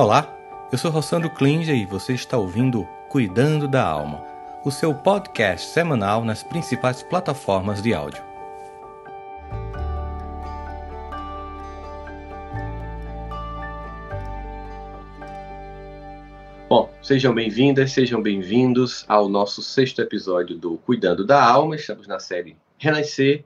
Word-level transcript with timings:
Olá, 0.00 0.32
eu 0.70 0.78
sou 0.78 0.92
Rossandro 0.92 1.28
Klinger 1.28 1.74
e 1.74 1.84
você 1.84 2.12
está 2.12 2.38
ouvindo 2.38 2.86
Cuidando 3.08 3.66
da 3.66 3.84
Alma, 3.84 4.24
o 4.64 4.70
seu 4.70 4.94
podcast 4.94 5.70
semanal 5.70 6.24
nas 6.24 6.40
principais 6.40 7.02
plataformas 7.02 7.82
de 7.82 7.92
áudio. 7.92 8.22
Bom, 16.68 16.88
sejam 17.02 17.34
bem-vindas, 17.34 17.90
sejam 17.90 18.22
bem-vindos 18.22 19.04
ao 19.08 19.28
nosso 19.28 19.60
sexto 19.60 20.00
episódio 20.00 20.56
do 20.56 20.78
Cuidando 20.78 21.26
da 21.26 21.44
Alma. 21.44 21.74
Estamos 21.74 22.06
na 22.06 22.20
série 22.20 22.56
Renascer 22.78 23.44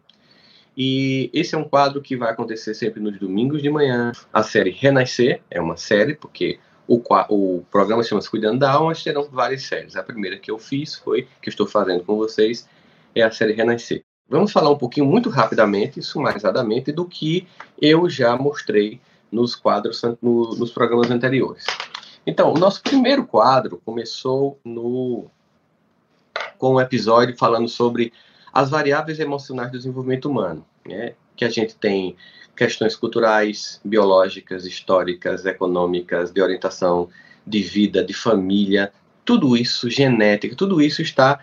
e 0.76 1.30
esse 1.32 1.54
é 1.54 1.58
um 1.58 1.64
quadro 1.64 2.00
que 2.00 2.16
vai 2.16 2.30
acontecer 2.30 2.74
sempre 2.74 3.00
nos 3.00 3.18
domingos 3.18 3.62
de 3.62 3.68
manhã. 3.68 4.12
A 4.32 4.42
série 4.42 4.70
Renascer 4.70 5.42
é 5.50 5.60
uma 5.60 5.76
série, 5.76 6.14
porque 6.14 6.58
o, 6.88 7.00
o 7.28 7.64
programa 7.70 8.02
chama-se 8.02 8.30
Cuidando 8.30 8.58
da 8.58 8.72
Alma, 8.72 8.88
mas 8.88 9.02
terão 9.02 9.28
várias 9.30 9.62
séries. 9.62 9.96
A 9.96 10.02
primeira 10.02 10.38
que 10.38 10.50
eu 10.50 10.58
fiz 10.58 10.96
foi, 10.96 11.28
que 11.42 11.48
estou 11.48 11.66
fazendo 11.66 12.04
com 12.04 12.16
vocês, 12.16 12.68
é 13.14 13.22
a 13.22 13.30
série 13.30 13.52
Renascer. 13.52 14.02
Vamos 14.28 14.50
falar 14.50 14.70
um 14.70 14.78
pouquinho, 14.78 15.04
muito 15.04 15.28
rapidamente, 15.28 16.00
summarizadamente, 16.00 16.90
do 16.90 17.04
que 17.04 17.46
eu 17.80 18.08
já 18.08 18.34
mostrei 18.36 19.00
nos 19.30 19.54
quadros, 19.54 20.00
no, 20.22 20.54
nos 20.54 20.70
programas 20.70 21.10
anteriores. 21.10 21.66
Então, 22.26 22.52
o 22.52 22.58
nosso 22.58 22.82
primeiro 22.82 23.26
quadro 23.26 23.80
começou 23.84 24.58
no 24.64 25.26
com 26.56 26.74
um 26.74 26.80
episódio 26.80 27.36
falando 27.36 27.68
sobre 27.68 28.12
as 28.52 28.70
variáveis 28.70 29.18
emocionais 29.18 29.70
do 29.70 29.78
desenvolvimento 29.78 30.28
humano, 30.28 30.64
né? 30.86 31.14
que 31.34 31.44
a 31.44 31.48
gente 31.48 31.74
tem 31.74 32.16
questões 32.54 32.94
culturais, 32.94 33.80
biológicas, 33.84 34.66
históricas, 34.66 35.46
econômicas, 35.46 36.30
de 36.30 36.42
orientação 36.42 37.08
de 37.46 37.62
vida, 37.62 38.04
de 38.04 38.12
família, 38.12 38.92
tudo 39.24 39.56
isso, 39.56 39.88
genética, 39.88 40.54
tudo 40.54 40.80
isso 40.80 41.00
está 41.00 41.40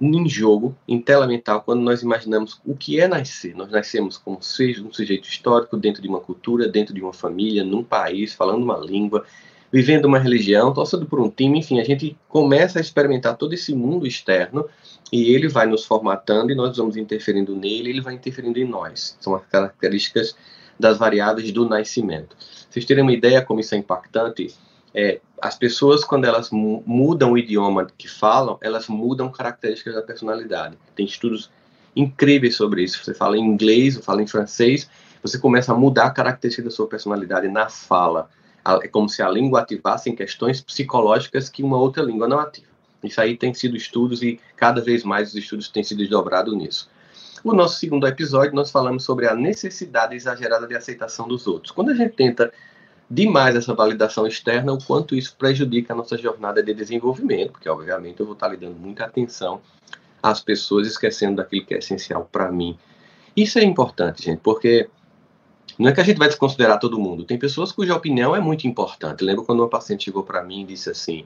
em 0.00 0.28
jogo, 0.28 0.76
em 0.86 1.00
tela 1.00 1.26
mental, 1.26 1.62
quando 1.62 1.80
nós 1.80 2.02
imaginamos 2.02 2.60
o 2.64 2.76
que 2.76 3.00
é 3.00 3.08
nascer. 3.08 3.54
Nós 3.54 3.70
nascemos 3.70 4.18
como 4.18 4.42
seja 4.42 4.82
um 4.82 4.92
sujeito 4.92 5.28
histórico 5.28 5.76
dentro 5.76 6.02
de 6.02 6.08
uma 6.08 6.20
cultura, 6.20 6.68
dentro 6.68 6.94
de 6.94 7.00
uma 7.00 7.12
família, 7.12 7.64
num 7.64 7.82
país, 7.82 8.34
falando 8.34 8.62
uma 8.62 8.76
língua, 8.76 9.24
vivendo 9.72 10.06
uma 10.06 10.18
religião, 10.18 10.72
torcendo 10.72 11.06
por 11.06 11.20
um 11.20 11.28
time, 11.28 11.58
enfim, 11.58 11.80
a 11.80 11.84
gente 11.84 12.16
começa 12.28 12.78
a 12.78 12.82
experimentar 12.82 13.36
todo 13.36 13.52
esse 13.52 13.74
mundo 13.74 14.06
externo 14.06 14.66
e 15.12 15.34
ele 15.34 15.48
vai 15.48 15.66
nos 15.66 15.84
formatando 15.84 16.52
e 16.52 16.54
nós 16.54 16.76
vamos 16.76 16.96
interferindo 16.96 17.54
nele, 17.54 17.90
ele 17.90 18.00
vai 18.00 18.14
interferindo 18.14 18.58
em 18.58 18.64
nós. 18.64 19.16
São 19.20 19.34
as 19.34 19.44
características 19.46 20.36
das 20.78 20.98
variáveis 20.98 21.50
do 21.52 21.68
nascimento. 21.68 22.36
Vocês 22.70 22.84
terem 22.84 23.02
uma 23.02 23.12
ideia 23.12 23.42
como 23.42 23.60
isso 23.60 23.74
é 23.74 23.78
impactante, 23.78 24.54
é, 24.94 25.20
as 25.42 25.58
pessoas, 25.58 26.04
quando 26.04 26.24
elas 26.24 26.50
mudam 26.50 27.32
o 27.32 27.38
idioma 27.38 27.86
que 27.98 28.08
falam, 28.08 28.58
elas 28.62 28.88
mudam 28.88 29.30
características 29.30 29.94
da 29.94 30.00
personalidade. 30.00 30.78
Tem 30.94 31.04
estudos 31.04 31.50
incríveis 31.94 32.56
sobre 32.56 32.82
isso. 32.82 33.04
Você 33.04 33.12
fala 33.12 33.36
em 33.36 33.44
inglês, 33.44 33.98
fala 33.98 34.22
em 34.22 34.26
francês, 34.26 34.88
você 35.22 35.38
começa 35.38 35.72
a 35.72 35.76
mudar 35.76 36.06
a 36.06 36.10
característica 36.10 36.62
da 36.62 36.70
sua 36.70 36.86
personalidade 36.86 37.46
na 37.48 37.68
fala. 37.68 38.30
É 38.82 38.88
como 38.88 39.08
se 39.08 39.22
a 39.22 39.28
língua 39.28 39.60
ativasse 39.60 40.10
questões 40.12 40.60
psicológicas 40.60 41.48
que 41.48 41.62
uma 41.62 41.76
outra 41.76 42.02
língua 42.02 42.26
não 42.26 42.38
ativa. 42.38 42.66
Isso 43.02 43.20
aí 43.20 43.36
tem 43.36 43.54
sido 43.54 43.76
estudos 43.76 44.22
e 44.22 44.40
cada 44.56 44.80
vez 44.80 45.04
mais 45.04 45.28
os 45.28 45.34
estudos 45.36 45.68
têm 45.68 45.84
sido 45.84 45.98
desdobrados 45.98 46.56
nisso. 46.56 46.90
No 47.44 47.54
nosso 47.54 47.78
segundo 47.78 48.06
episódio, 48.06 48.54
nós 48.54 48.70
falamos 48.70 49.04
sobre 49.04 49.28
a 49.28 49.34
necessidade 49.34 50.16
exagerada 50.16 50.66
de 50.66 50.74
aceitação 50.74 51.28
dos 51.28 51.46
outros. 51.46 51.70
Quando 51.70 51.90
a 51.90 51.94
gente 51.94 52.14
tenta 52.14 52.52
demais 53.08 53.54
essa 53.54 53.72
validação 53.72 54.26
externa, 54.26 54.72
o 54.72 54.82
quanto 54.82 55.14
isso 55.14 55.36
prejudica 55.38 55.92
a 55.92 55.96
nossa 55.96 56.18
jornada 56.18 56.60
de 56.62 56.74
desenvolvimento, 56.74 57.52
porque 57.52 57.68
obviamente 57.68 58.18
eu 58.18 58.26
vou 58.26 58.34
estar 58.34 58.48
lhe 58.48 58.56
dando 58.56 58.74
muita 58.74 59.04
atenção 59.04 59.60
às 60.20 60.40
pessoas, 60.40 60.88
esquecendo 60.88 61.36
daquilo 61.36 61.64
que 61.64 61.74
é 61.74 61.78
essencial 61.78 62.28
para 62.32 62.50
mim. 62.50 62.76
Isso 63.36 63.58
é 63.58 63.64
importante, 63.64 64.24
gente, 64.24 64.40
porque 64.40 64.88
não 65.78 65.88
é 65.88 65.92
que 65.92 66.00
a 66.00 66.04
gente 66.04 66.18
vai 66.18 66.28
desconsiderar 66.28 66.78
todo 66.78 66.98
mundo. 66.98 67.24
Tem 67.24 67.38
pessoas 67.38 67.72
cuja 67.72 67.94
opinião 67.94 68.34
é 68.34 68.40
muito 68.40 68.66
importante. 68.66 69.22
lembro 69.22 69.44
quando 69.44 69.60
uma 69.60 69.68
paciente 69.68 70.04
chegou 70.04 70.22
para 70.22 70.42
mim 70.42 70.62
e 70.62 70.64
disse 70.64 70.90
assim: 70.90 71.24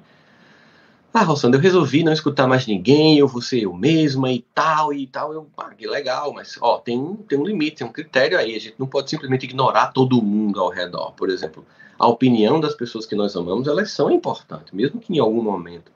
ah, 1.13 1.25
Rossandro, 1.25 1.59
eu 1.59 1.63
resolvi 1.63 2.05
não 2.05 2.13
escutar 2.13 2.47
mais 2.47 2.67
ninguém, 2.67 3.19
eu 3.19 3.27
vou 3.27 3.43
ser 3.43 3.63
eu 3.63 3.73
mesma 3.73 4.31
e 4.31 4.45
tal, 4.55 4.93
e 4.93 5.07
tal. 5.07 5.33
Eu, 5.33 5.47
ah, 5.57 5.71
que 5.77 5.87
legal, 5.87 6.33
mas 6.33 6.57
ó, 6.61 6.79
tem, 6.79 7.17
tem 7.29 7.39
um 7.39 7.45
limite, 7.45 7.77
tem 7.77 7.87
um 7.87 7.93
critério 7.93 8.39
aí. 8.39 8.55
A 8.55 8.61
gente 8.61 8.77
não 8.79 8.87
pode 8.87 9.11
simplesmente 9.11 9.45
ignorar 9.45 9.89
todo 9.89 10.23
mundo 10.23 10.61
ao 10.61 10.69
redor. 10.69 11.13
Por 11.13 11.29
exemplo, 11.29 11.65
a 11.99 12.07
opinião 12.07 12.61
das 12.61 12.75
pessoas 12.75 13.07
que 13.07 13.17
nós 13.17 13.37
amamos, 13.37 13.67
elas 13.67 13.91
são 13.91 14.11
importantes, 14.11 14.73
mesmo 14.73 15.01
que 15.01 15.13
em 15.13 15.19
algum 15.19 15.43
momento 15.43 15.91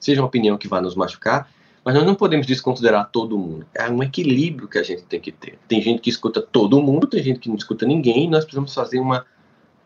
seja 0.00 0.20
uma 0.20 0.28
opinião 0.28 0.56
que 0.56 0.66
vai 0.68 0.80
nos 0.80 0.94
machucar, 0.94 1.50
mas 1.84 1.94
nós 1.94 2.04
não 2.04 2.14
podemos 2.14 2.46
desconsiderar 2.46 3.10
todo 3.10 3.38
mundo. 3.38 3.66
É 3.74 3.88
um 3.90 4.02
equilíbrio 4.02 4.68
que 4.68 4.78
a 4.78 4.82
gente 4.82 5.02
tem 5.04 5.20
que 5.20 5.32
ter. 5.32 5.58
Tem 5.66 5.80
gente 5.80 6.00
que 6.00 6.10
escuta 6.10 6.42
todo 6.42 6.80
mundo, 6.82 7.06
tem 7.06 7.22
gente 7.22 7.40
que 7.40 7.48
não 7.48 7.56
escuta 7.56 7.86
ninguém, 7.86 8.28
nós 8.28 8.44
precisamos 8.44 8.74
fazer 8.74 9.00
uma 9.00 9.24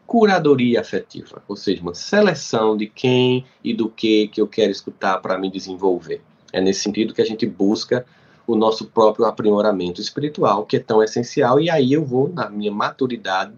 curadoria 0.07 0.81
afetiva, 0.81 1.43
ou 1.49 1.57
seja, 1.57 1.81
uma 1.81 1.95
seleção 1.95 2.77
de 2.77 2.87
quem 2.87 3.45
e 3.63 3.73
do 3.73 3.89
que 3.89 4.29
que 4.29 4.41
eu 4.41 4.47
quero 4.47 4.71
escutar 4.71 5.19
para 5.19 5.39
me 5.39 5.51
desenvolver. 5.51 6.21
É 6.53 6.61
nesse 6.61 6.81
sentido 6.81 7.15
que 7.15 7.23
a 7.23 7.25
gente 7.25 7.47
busca 7.47 8.05
o 8.47 8.55
nosso 8.55 8.87
próprio 8.87 9.25
aprimoramento 9.25 10.01
espiritual, 10.01 10.67
que 10.67 10.77
é 10.77 10.81
tão 10.81 11.03
essencial, 11.03 11.59
e 11.59 11.71
aí 11.71 11.93
eu 11.93 12.05
vou, 12.05 12.29
na 12.29 12.51
minha 12.51 12.71
maturidade, 12.71 13.55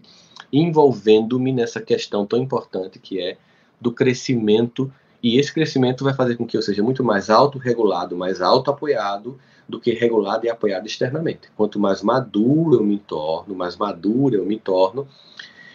envolvendo-me 0.51 1.51
nessa 1.51 1.81
questão 1.81 2.25
tão 2.25 2.39
importante 2.39 2.97
que 2.97 3.19
é 3.19 3.37
do 3.79 3.91
crescimento, 3.91 4.91
e 5.21 5.39
esse 5.39 5.53
crescimento 5.53 6.03
vai 6.03 6.13
fazer 6.13 6.35
com 6.35 6.45
que 6.45 6.55
eu 6.55 6.61
seja 6.61 6.83
muito 6.83 7.03
mais 7.03 7.29
autorregulado, 7.29 8.15
mais 8.15 8.41
auto-apoiado, 8.41 9.37
do 9.67 9.79
que 9.79 9.91
regulado 9.93 10.45
e 10.45 10.49
apoiado 10.49 10.85
externamente. 10.85 11.49
Quanto 11.55 11.79
mais 11.79 12.01
maduro 12.01 12.75
eu 12.75 12.83
me 12.83 12.97
torno, 12.97 13.53
mais 13.55 13.75
madura 13.75 14.37
eu 14.37 14.45
me 14.45 14.57
torno, 14.57 15.07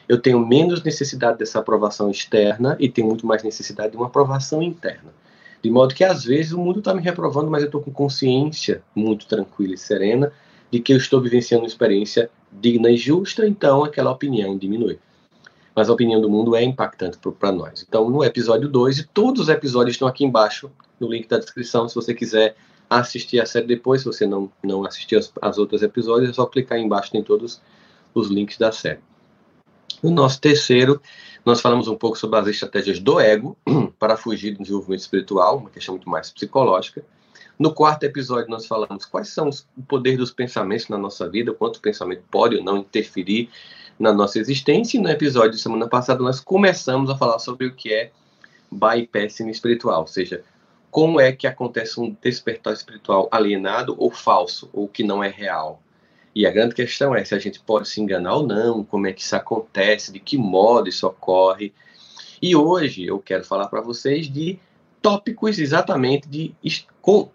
eu 0.08 0.20
tenho 0.20 0.44
menos 0.44 0.82
necessidade 0.82 1.38
dessa 1.38 1.58
aprovação 1.58 2.10
externa 2.10 2.76
e 2.80 2.88
tenho 2.88 3.08
muito 3.08 3.26
mais 3.26 3.42
necessidade 3.42 3.92
de 3.92 3.96
uma 3.96 4.06
aprovação 4.06 4.62
interna. 4.62 5.12
De 5.62 5.70
modo 5.70 5.94
que, 5.94 6.02
às 6.02 6.24
vezes, 6.24 6.52
o 6.52 6.58
mundo 6.58 6.80
está 6.80 6.92
me 6.92 7.00
reprovando, 7.00 7.50
mas 7.50 7.62
eu 7.62 7.66
estou 7.66 7.80
com 7.80 7.92
consciência 7.92 8.82
muito 8.96 9.26
tranquila 9.26 9.74
e 9.74 9.78
serena 9.78 10.32
de 10.70 10.80
que 10.80 10.92
eu 10.92 10.96
estou 10.96 11.20
vivenciando 11.20 11.62
uma 11.62 11.68
experiência 11.68 12.28
digna 12.50 12.90
e 12.90 12.96
justa, 12.96 13.46
então 13.46 13.84
aquela 13.84 14.10
opinião 14.10 14.58
diminui. 14.58 14.98
Mas 15.74 15.88
a 15.88 15.92
opinião 15.92 16.20
do 16.20 16.28
mundo 16.28 16.54
é 16.54 16.62
impactante 16.62 17.18
para 17.38 17.52
nós. 17.52 17.84
Então, 17.86 18.10
no 18.10 18.22
episódio 18.22 18.68
2, 18.68 18.98
e 18.98 19.06
todos 19.06 19.42
os 19.42 19.48
episódios 19.48 19.94
estão 19.94 20.06
aqui 20.06 20.24
embaixo, 20.24 20.70
no 21.00 21.08
link 21.08 21.26
da 21.26 21.38
descrição, 21.38 21.88
se 21.88 21.94
você 21.94 22.12
quiser 22.14 22.56
assistir 22.88 23.40
a 23.40 23.46
série 23.46 23.66
depois, 23.66 24.02
se 24.02 24.06
você 24.06 24.26
não, 24.26 24.50
não 24.62 24.84
assistiu 24.84 25.18
as, 25.18 25.32
as 25.40 25.58
outras 25.58 25.82
episódios, 25.82 26.30
é 26.30 26.32
só 26.32 26.44
clicar 26.46 26.76
aí 26.76 26.84
embaixo, 26.84 27.10
tem 27.10 27.22
todos 27.22 27.60
os 28.14 28.28
links 28.28 28.58
da 28.58 28.70
série. 28.70 29.00
No 30.02 30.10
nosso 30.10 30.40
terceiro, 30.40 31.00
nós 31.44 31.60
falamos 31.60 31.88
um 31.88 31.96
pouco 31.96 32.18
sobre 32.18 32.38
as 32.38 32.46
estratégias 32.48 32.98
do 32.98 33.18
ego 33.20 33.56
para 33.98 34.16
fugir 34.16 34.52
do 34.52 34.62
desenvolvimento 34.62 35.00
espiritual, 35.00 35.58
uma 35.58 35.70
questão 35.70 35.94
muito 35.94 36.08
mais 36.08 36.30
psicológica. 36.30 37.04
No 37.58 37.72
quarto 37.72 38.02
episódio, 38.04 38.50
nós 38.50 38.66
falamos 38.66 39.04
quais 39.04 39.28
são 39.28 39.48
os, 39.48 39.66
o 39.76 39.82
poder 39.82 40.16
dos 40.16 40.32
pensamentos 40.32 40.88
na 40.88 40.98
nossa 40.98 41.28
vida, 41.28 41.52
quanto 41.52 41.76
o 41.76 41.80
pensamento 41.80 42.24
pode 42.30 42.56
ou 42.56 42.64
não 42.64 42.78
interferir 42.78 43.48
na 44.02 44.12
nossa 44.12 44.38
existência. 44.38 44.98
E 44.98 45.00
no 45.00 45.08
episódio 45.08 45.52
de 45.52 45.60
semana 45.60 45.88
passada, 45.88 46.20
nós 46.22 46.40
começamos 46.40 47.08
a 47.08 47.16
falar 47.16 47.38
sobre 47.38 47.68
o 47.68 47.74
que 47.74 47.92
é 47.92 48.10
bypassing 48.70 49.48
espiritual, 49.48 50.00
ou 50.00 50.06
seja, 50.06 50.42
como 50.90 51.20
é 51.20 51.30
que 51.32 51.46
acontece 51.46 52.00
um 52.00 52.14
despertar 52.20 52.72
espiritual 52.72 53.28
alienado 53.30 53.94
ou 53.96 54.10
falso, 54.10 54.68
ou 54.72 54.88
que 54.88 55.04
não 55.04 55.22
é 55.22 55.28
real. 55.28 55.80
E 56.34 56.46
a 56.46 56.50
grande 56.50 56.74
questão 56.74 57.14
é 57.14 57.24
se 57.24 57.34
a 57.34 57.38
gente 57.38 57.60
pode 57.60 57.88
se 57.88 58.00
enganar 58.00 58.34
ou 58.34 58.46
não, 58.46 58.82
como 58.82 59.06
é 59.06 59.12
que 59.12 59.22
isso 59.22 59.36
acontece, 59.36 60.12
de 60.12 60.18
que 60.18 60.36
modo 60.36 60.88
isso 60.88 61.06
ocorre. 61.06 61.72
E 62.40 62.56
hoje 62.56 63.06
eu 63.06 63.20
quero 63.20 63.44
falar 63.44 63.68
para 63.68 63.80
vocês 63.80 64.28
de 64.28 64.58
tópicos 65.00 65.58
exatamente 65.58 66.28
de 66.28 66.54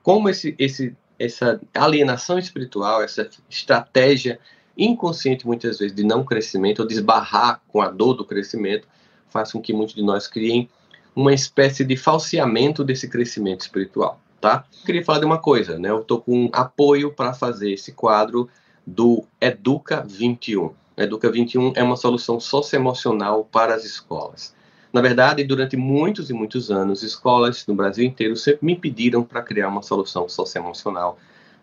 como 0.03 0.29
esse, 0.29 0.55
esse, 0.57 0.95
essa 1.17 1.61
alienação 1.73 2.37
espiritual, 2.37 3.01
essa 3.01 3.29
estratégia 3.49 4.39
inconsciente 4.77 5.45
muitas 5.45 5.79
vezes 5.79 5.95
de 5.95 6.03
não 6.03 6.23
crescimento 6.23 6.79
ou 6.79 6.87
desbarrar 6.87 7.61
com 7.67 7.81
a 7.81 7.89
dor 7.89 8.13
do 8.13 8.25
crescimento 8.25 8.87
faz 9.29 9.51
com 9.51 9.61
que 9.61 9.73
muitos 9.73 9.95
de 9.95 10.03
nós 10.03 10.27
criem 10.27 10.69
uma 11.15 11.33
espécie 11.33 11.83
de 11.83 11.97
falseamento 11.97 12.83
desse 12.83 13.09
crescimento 13.09 13.61
espiritual, 13.61 14.19
tá? 14.39 14.65
Queria 14.85 15.03
falar 15.03 15.19
de 15.19 15.25
uma 15.25 15.39
coisa, 15.39 15.79
né? 15.79 15.89
Eu 15.89 16.01
estou 16.01 16.21
com 16.21 16.49
apoio 16.53 17.11
para 17.11 17.33
fazer 17.33 17.71
esse 17.71 17.91
quadro 17.91 18.47
do 18.85 19.23
Educa 19.41 20.03
21. 20.07 20.71
Educa 20.95 21.31
21 21.31 21.73
é 21.75 21.83
uma 21.83 21.97
solução 21.97 22.39
socioemocional 22.39 23.43
para 23.51 23.73
as 23.73 23.83
escolas. 23.83 24.55
Na 24.93 25.01
verdade, 25.01 25.43
durante 25.43 25.75
muitos 25.75 26.29
e 26.29 26.33
muitos 26.33 26.71
anos, 26.71 27.03
escolas 27.03 27.65
no 27.67 27.75
Brasil 27.75 28.05
inteiro 28.05 28.35
sempre 28.35 28.65
me 28.65 28.75
pediram 28.75 29.23
para 29.23 29.41
criar 29.41 29.67
uma 29.67 29.81
solução 29.81 30.29
socioemocional 30.29 31.17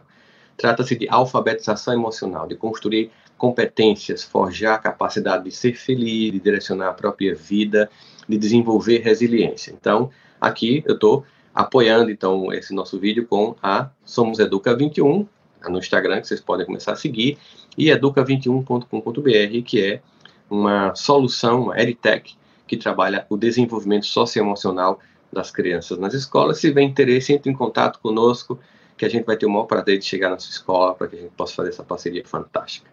Trata-se 0.57 0.95
de 0.95 1.07
alfabetização 1.07 1.93
emocional, 1.93 2.47
de 2.47 2.55
construir 2.55 3.11
competências, 3.37 4.23
forjar 4.23 4.75
a 4.75 4.79
capacidade 4.79 5.43
de 5.43 5.51
ser 5.51 5.75
feliz, 5.75 6.31
de 6.31 6.39
direcionar 6.39 6.89
a 6.89 6.93
própria 6.93 7.35
vida, 7.35 7.87
de 8.27 8.35
desenvolver 8.35 8.97
resiliência. 9.01 9.71
Então, 9.79 10.09
aqui 10.39 10.83
eu 10.87 10.95
estou 10.95 11.23
apoiando 11.53 12.09
então 12.09 12.51
esse 12.51 12.73
nosso 12.73 12.99
vídeo 12.99 13.27
com 13.27 13.55
a 13.61 13.91
Somos 14.03 14.39
Educa 14.39 14.75
21 14.75 15.27
no 15.69 15.77
Instagram 15.79 16.21
que 16.21 16.27
vocês 16.27 16.39
podem 16.39 16.65
começar 16.65 16.93
a 16.93 16.95
seguir 16.95 17.37
e 17.77 17.87
educa21.com.br, 17.87 19.63
que 19.65 19.83
é 19.83 20.01
uma 20.49 20.93
solução, 20.95 21.63
uma 21.63 21.79
EdTech, 21.79 22.35
que 22.67 22.77
trabalha 22.77 23.25
o 23.29 23.37
desenvolvimento 23.37 24.05
socioemocional 24.05 24.99
das 25.31 25.51
crianças 25.51 25.97
nas 25.97 26.13
escolas. 26.13 26.57
Se 26.57 26.67
tiver 26.67 26.81
interesse, 26.81 27.33
entre 27.33 27.51
em 27.51 27.55
contato 27.55 27.99
conosco, 27.99 28.59
que 28.97 29.05
a 29.05 29.09
gente 29.09 29.25
vai 29.25 29.37
ter 29.37 29.45
o 29.45 29.49
maior 29.49 29.65
prazer 29.65 29.97
de 29.97 30.05
chegar 30.05 30.29
na 30.29 30.37
sua 30.37 30.51
escola 30.51 30.93
para 30.93 31.07
que 31.07 31.15
a 31.15 31.19
gente 31.21 31.31
possa 31.31 31.55
fazer 31.55 31.69
essa 31.69 31.83
parceria 31.83 32.23
fantástica. 32.25 32.89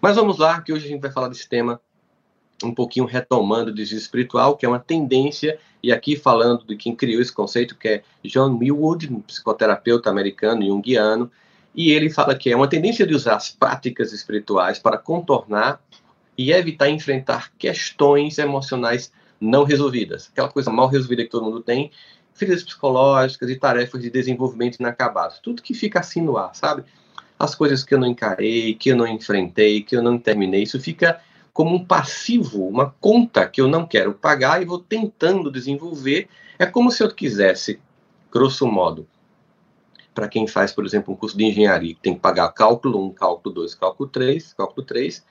Mas 0.00 0.16
vamos 0.16 0.38
lá, 0.38 0.60
que 0.60 0.72
hoje 0.72 0.86
a 0.86 0.88
gente 0.88 1.00
vai 1.00 1.12
falar 1.12 1.28
desse 1.28 1.48
tema 1.48 1.80
um 2.64 2.74
pouquinho 2.74 3.04
retomando 3.04 3.70
o 3.70 3.74
desvio 3.74 3.98
espiritual, 3.98 4.56
que 4.56 4.64
é 4.64 4.68
uma 4.68 4.78
tendência, 4.78 5.58
e 5.82 5.92
aqui 5.92 6.16
falando 6.16 6.64
de 6.66 6.76
quem 6.76 6.96
criou 6.96 7.20
esse 7.20 7.32
conceito, 7.32 7.76
que 7.76 7.88
é 7.88 8.02
John 8.24 8.56
Millwood, 8.56 9.12
um 9.12 9.20
psicoterapeuta 9.20 10.08
americano 10.08 10.62
e 10.62 10.68
junguiano, 10.68 11.30
e 11.76 11.90
ele 11.90 12.08
fala 12.08 12.34
que 12.34 12.50
é 12.50 12.56
uma 12.56 12.66
tendência 12.66 13.06
de 13.06 13.14
usar 13.14 13.36
as 13.36 13.50
práticas 13.50 14.10
espirituais 14.12 14.78
para 14.78 14.96
contornar 14.96 15.78
e 16.36 16.50
evitar 16.50 16.88
enfrentar 16.88 17.52
questões 17.58 18.38
emocionais 18.38 19.12
não 19.38 19.62
resolvidas. 19.62 20.30
Aquela 20.32 20.48
coisa 20.48 20.70
mal 20.70 20.88
resolvida 20.88 21.22
que 21.22 21.30
todo 21.30 21.44
mundo 21.44 21.60
tem, 21.60 21.90
feridas 22.32 22.62
psicológicas 22.62 23.50
e 23.50 23.56
tarefas 23.56 24.00
de 24.00 24.08
desenvolvimento 24.08 24.76
inacabados. 24.76 25.38
Tudo 25.38 25.62
que 25.62 25.74
fica 25.74 26.00
assim 26.00 26.22
no 26.22 26.38
ar, 26.38 26.54
sabe? 26.54 26.82
As 27.38 27.54
coisas 27.54 27.84
que 27.84 27.94
eu 27.94 27.98
não 27.98 28.06
encarei, 28.06 28.74
que 28.74 28.90
eu 28.90 28.96
não 28.96 29.06
enfrentei, 29.06 29.82
que 29.82 29.94
eu 29.94 30.02
não 30.02 30.18
terminei, 30.18 30.62
isso 30.62 30.80
fica 30.80 31.20
como 31.52 31.74
um 31.74 31.84
passivo, 31.84 32.66
uma 32.66 32.94
conta 33.00 33.46
que 33.46 33.60
eu 33.60 33.68
não 33.68 33.86
quero 33.86 34.14
pagar 34.14 34.62
e 34.62 34.64
vou 34.64 34.78
tentando 34.78 35.50
desenvolver. 35.50 36.28
É 36.58 36.64
como 36.64 36.90
se 36.90 37.02
eu 37.02 37.14
quisesse, 37.14 37.80
grosso 38.30 38.66
modo, 38.66 39.06
para 40.16 40.28
quem 40.28 40.46
faz, 40.46 40.72
por 40.72 40.86
exemplo, 40.86 41.12
um 41.12 41.16
curso 41.16 41.36
de 41.36 41.44
engenharia, 41.44 41.94
tem 42.00 42.14
que 42.14 42.20
pagar 42.20 42.48
cálculo 42.48 43.06
1, 43.08 43.12
cálculo 43.12 43.54
2, 43.54 43.74
cálculo 43.74 44.08
3, 44.08 44.54
cálculo 44.54 44.86
3, 44.86 45.22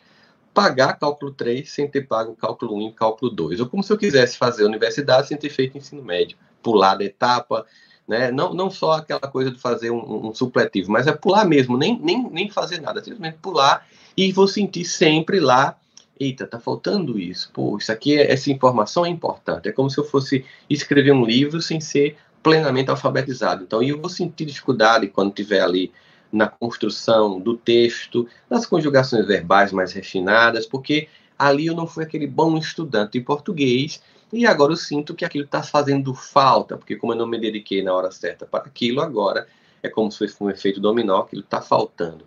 pagar 0.54 0.94
cálculo 1.00 1.32
3 1.32 1.68
sem 1.68 1.88
ter 1.88 2.04
pago 2.04 2.36
cálculo 2.36 2.76
1 2.76 2.90
e 2.90 2.92
cálculo 2.94 3.32
2. 3.32 3.62
Ou 3.62 3.66
como 3.66 3.82
se 3.82 3.92
eu 3.92 3.98
quisesse 3.98 4.38
fazer 4.38 4.64
universidade 4.64 5.28
sem 5.28 5.38
ter 5.38 5.50
feito 5.50 5.76
ensino 5.76 6.04
médio, 6.04 6.38
pular 6.62 6.94
da 6.94 7.04
etapa, 7.04 7.66
né? 8.08 8.30
não, 8.32 8.54
não 8.54 8.70
só 8.70 8.92
aquela 8.92 9.22
coisa 9.22 9.50
de 9.50 9.60
fazer 9.60 9.90
um, 9.90 10.28
um 10.28 10.36
supletivo, 10.36 10.92
mas 10.92 11.08
é 11.08 11.12
pular 11.12 11.46
mesmo, 11.46 11.76
nem, 11.80 12.00
nem, 12.00 12.30
nem 12.30 12.52
fazer 12.52 12.80
nada, 12.80 13.04
simplesmente 13.04 13.40
pular 13.42 13.88
e 14.16 14.32
vou 14.32 14.48
sentir 14.48 14.86
sempre 14.86 15.40
lá 15.40 15.76
eita, 16.20 16.48
tá 16.48 16.60
faltando 16.60 17.20
isso. 17.20 17.50
Pô, 17.52 17.78
isso 17.78 17.92
aqui, 17.92 18.18
essa 18.18 18.52
informação 18.52 19.06
é 19.06 19.10
importante. 19.10 19.68
É 19.68 19.72
como 19.72 19.90
se 19.90 19.98
eu 19.98 20.06
fosse 20.06 20.46
escrever 20.70 21.12
um 21.12 21.26
livro 21.26 21.62
sem 21.62 21.82
ser 21.82 22.18
plenamente 22.46 22.92
alfabetizado. 22.92 23.64
Então, 23.64 23.82
eu 23.82 24.00
vou 24.00 24.08
sentir 24.08 24.46
dificuldade 24.46 25.08
quando 25.08 25.30
estiver 25.30 25.62
ali 25.62 25.92
na 26.32 26.48
construção 26.48 27.40
do 27.40 27.58
texto, 27.58 28.28
nas 28.48 28.68
conjugações 28.68 29.26
verbais 29.26 29.72
mais 29.72 29.94
refinadas, 29.94 30.68
porque 30.68 31.08
ali 31.40 31.66
eu 31.66 31.74
não 31.74 31.88
fui 31.88 32.04
aquele 32.04 32.28
bom 32.28 32.56
estudante 32.56 33.14
de 33.14 33.22
português 33.22 34.00
e 34.32 34.46
agora 34.46 34.74
eu 34.74 34.78
sinto 34.78 35.16
que 35.16 35.26
aquilo 35.26 35.46
está 35.46 35.64
fazendo 35.64 36.14
falta, 36.14 36.78
porque 36.78 36.96
como 36.96 37.14
eu 37.14 37.18
não 37.18 37.26
me 37.26 37.40
dediquei 37.40 37.82
na 37.82 37.96
hora 37.96 38.12
certa 38.12 38.46
para 38.46 38.66
aquilo, 38.66 39.02
agora 39.02 39.48
é 39.82 39.90
como 39.90 40.12
se 40.12 40.20
fosse 40.20 40.36
um 40.40 40.48
efeito 40.48 40.80
dominó, 40.80 41.22
aquilo 41.22 41.42
está 41.42 41.64
faltando. 41.64 42.26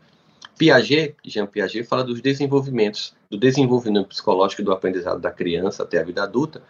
Piaget, 0.59 1.15
Jean 1.25 1.47
Piaget, 1.47 1.87
fala 1.87 2.03
dos 2.03 2.21
desenvolvimentos, 2.21 3.15
do 3.31 3.39
desenvolvimento 3.39 4.09
psicológico 4.09 4.65
do 4.65 4.73
aprendizado 4.73 5.21
da 5.21 5.31
criança 5.31 5.85
até 5.85 6.01
a 6.01 6.03
vida 6.03 6.25
adulta, 6.25 6.61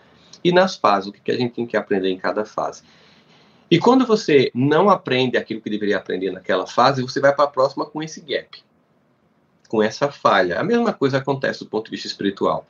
e 0.45 0.53
nas 0.53 0.77
fases, 0.77 1.09
o 1.09 1.13
que 1.13 1.33
a 1.33 1.37
gente 1.37 1.55
tem 1.55 1.67
que 1.67 1.79
aprender 1.79 2.11
em 2.11 2.19
cada 2.19 2.45
fase. 2.45 2.83
E 3.71 3.79
quando 3.79 4.07
você 4.07 4.51
não 4.55 4.89
aprende 4.89 5.37
aquilo 5.37 5.61
que 5.61 5.69
deveria 5.69 5.99
aprender 5.99 6.31
naquela 6.31 6.67
fase, 6.67 7.03
você 7.03 7.21
vai 7.21 7.35
para 7.35 7.45
a 7.45 7.49
próxima 7.49 7.85
com 7.85 8.03
esse 8.03 8.21
gap, 8.21 8.63
com 9.69 9.83
essa 9.83 10.11
falha. 10.11 10.59
A 10.59 10.65
mesma 10.65 10.93
coisa 10.93 11.19
acontece 11.19 11.61
do 11.61 11.67
ponto 11.67 11.87
de 11.87 11.91
vista 11.91 12.09
espiritual. 12.09 12.67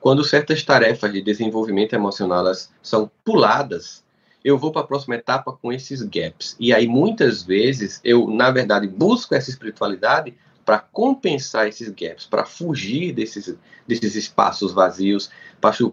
Quando 0.00 0.24
certas 0.24 0.62
tarefas 0.62 1.12
de 1.12 1.22
desenvolvimento 1.22 1.94
emocional 1.94 2.44
são 2.82 3.10
puladas, 3.24 4.04
eu 4.44 4.58
vou 4.58 4.70
para 4.70 4.82
a 4.82 4.86
próxima 4.86 5.14
etapa 5.14 5.52
com 5.52 5.72
esses 5.72 6.02
gaps. 6.02 6.56
E 6.60 6.74
aí, 6.74 6.86
muitas 6.86 7.42
vezes, 7.42 8.00
eu, 8.04 8.28
na 8.28 8.50
verdade, 8.50 8.86
busco 8.86 9.34
essa 9.34 9.48
espiritualidade 9.48 10.34
para 10.64 10.78
compensar 10.78 11.68
esses 11.68 11.88
gaps, 11.88 12.26
para 12.26 12.44
fugir 12.44 13.12
desses, 13.12 13.54
desses 13.86 14.14
espaços 14.14 14.72
vazios, 14.72 15.30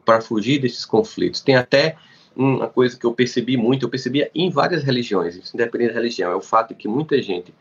para 0.03 0.21
fugir 0.21 0.59
desses 0.59 0.83
conflitos. 0.83 1.41
Tem 1.41 1.55
até 1.55 1.95
uma 2.41 2.67
coisa 2.67 2.97
que 2.97 3.05
eu 3.05 3.13
percebi 3.13 3.55
muito, 3.57 3.85
eu 3.85 3.89
percebia 3.89 4.29
em 4.33 4.49
várias 4.49 4.83
religiões, 4.83 5.53
independente 5.53 5.93
da 5.93 5.99
religião, 5.99 6.31
é 6.31 6.35
o 6.35 6.41
fato 6.41 6.69
de 6.69 6.75
que 6.75 6.87
muita 6.87 7.21
gente 7.21 7.53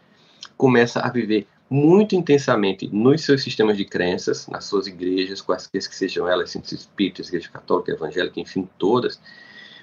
começa 0.57 1.01
a 1.01 1.11
viver 1.11 1.47
muito 1.69 2.17
intensamente 2.17 2.89
nos 2.93 3.23
seus 3.23 3.43
sistemas 3.43 3.77
de 3.77 3.85
crenças, 3.85 4.49
nas 4.49 4.65
suas 4.65 4.89
igrejas, 4.89 5.41
quaisquer 5.41 5.81
que 5.81 5.95
sejam 5.95 6.29
elas, 6.29 6.51
ciências 6.51 6.81
espíritas, 6.81 7.29
igreja 7.29 7.49
católica, 7.49 7.93
evangélica, 7.93 8.41
enfim, 8.41 8.69
todas. 8.77 9.21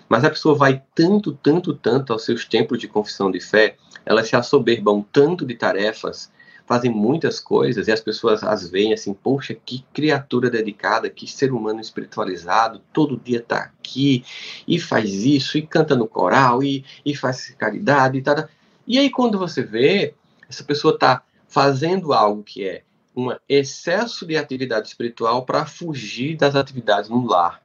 Mas 0.09 0.23
a 0.23 0.29
pessoa 0.29 0.55
vai 0.55 0.83
tanto, 0.93 1.31
tanto, 1.31 1.73
tanto 1.73 2.11
aos 2.11 2.25
seus 2.25 2.45
templos 2.45 2.79
de 2.79 2.87
confissão 2.87 3.31
de 3.31 3.39
fé, 3.39 3.77
elas 4.05 4.27
se 4.27 4.35
assoberbam 4.35 5.05
tanto 5.11 5.45
de 5.45 5.55
tarefas 5.55 6.31
fazem 6.67 6.91
muitas 6.91 7.39
coisas 7.39 7.87
e 7.87 7.91
as 7.91 8.01
pessoas 8.01 8.43
as 8.43 8.69
veem 8.69 8.93
assim, 8.93 9.13
poxa, 9.13 9.55
que 9.55 9.85
criatura 9.93 10.49
dedicada, 10.49 11.09
que 11.09 11.25
ser 11.25 11.53
humano 11.53 11.79
espiritualizado, 11.79 12.81
todo 12.91 13.17
dia 13.17 13.39
está 13.39 13.57
aqui 13.57 14.25
e 14.67 14.77
faz 14.77 15.23
isso, 15.23 15.57
e 15.57 15.61
canta 15.61 15.95
no 15.95 16.07
coral, 16.07 16.61
e, 16.61 16.83
e 17.05 17.15
faz 17.15 17.55
caridade 17.57 18.17
e 18.17 18.21
tal. 18.21 18.47
E 18.85 18.99
aí 18.99 19.09
quando 19.09 19.39
você 19.39 19.63
vê, 19.63 20.13
essa 20.49 20.63
pessoa 20.63 20.93
está 20.93 21.23
fazendo 21.47 22.11
algo 22.11 22.43
que 22.43 22.67
é 22.67 22.83
um 23.15 23.33
excesso 23.47 24.27
de 24.27 24.35
atividade 24.35 24.89
espiritual 24.89 25.43
para 25.45 25.65
fugir 25.65 26.35
das 26.35 26.53
atividades 26.55 27.09
no 27.09 27.25
lar. 27.25 27.63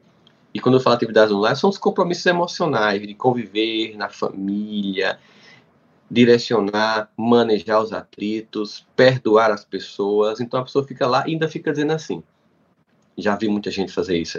E 0.55 0.61
quando 0.61 0.77
eu 0.77 0.81
falo 0.81 0.97
atividades 0.97 1.33
no 1.33 1.41
lar, 1.41 1.57
são 1.57 1.69
os 1.69 1.77
compromissos 1.77 2.25
emocionais, 2.25 3.03
de 3.03 3.15
conviver 3.15 3.97
na 3.97 4.09
família, 4.09 5.19
direcionar, 6.13 7.11
manejar 7.17 7.81
os 7.81 7.91
atritos, 7.91 8.87
perdoar 8.95 9.51
as 9.51 9.65
pessoas. 9.65 10.41
Então 10.41 10.61
a 10.61 10.63
pessoa 10.63 10.87
fica 10.87 11.07
lá 11.07 11.27
e 11.27 11.33
ainda 11.33 11.49
fica 11.49 11.73
dizendo 11.73 11.95
assim. 11.95 12.23
Já 13.17 13.35
vi 13.35 13.49
muita 13.49 13.71
gente 13.71 13.91
fazer 13.91 14.19
isso. 14.19 14.39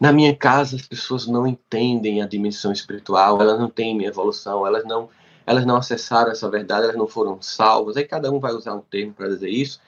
Na 0.00 0.10
minha 0.10 0.34
casa 0.34 0.76
as 0.76 0.88
pessoas 0.88 1.26
não 1.26 1.46
entendem 1.46 2.22
a 2.22 2.26
dimensão 2.26 2.72
espiritual, 2.72 3.42
elas 3.42 3.60
não 3.60 3.68
têm 3.68 3.94
minha 3.94 4.08
evolução, 4.08 4.66
elas 4.66 4.84
não, 4.86 5.10
elas 5.46 5.66
não 5.66 5.76
acessaram 5.76 6.32
essa 6.32 6.48
verdade, 6.48 6.84
elas 6.84 6.96
não 6.96 7.06
foram 7.06 7.42
salvas. 7.42 7.98
Aí 7.98 8.04
cada 8.04 8.32
um 8.32 8.40
vai 8.40 8.54
usar 8.54 8.74
um 8.74 8.80
termo 8.80 9.12
para 9.12 9.28
dizer 9.28 9.50
isso, 9.50 9.82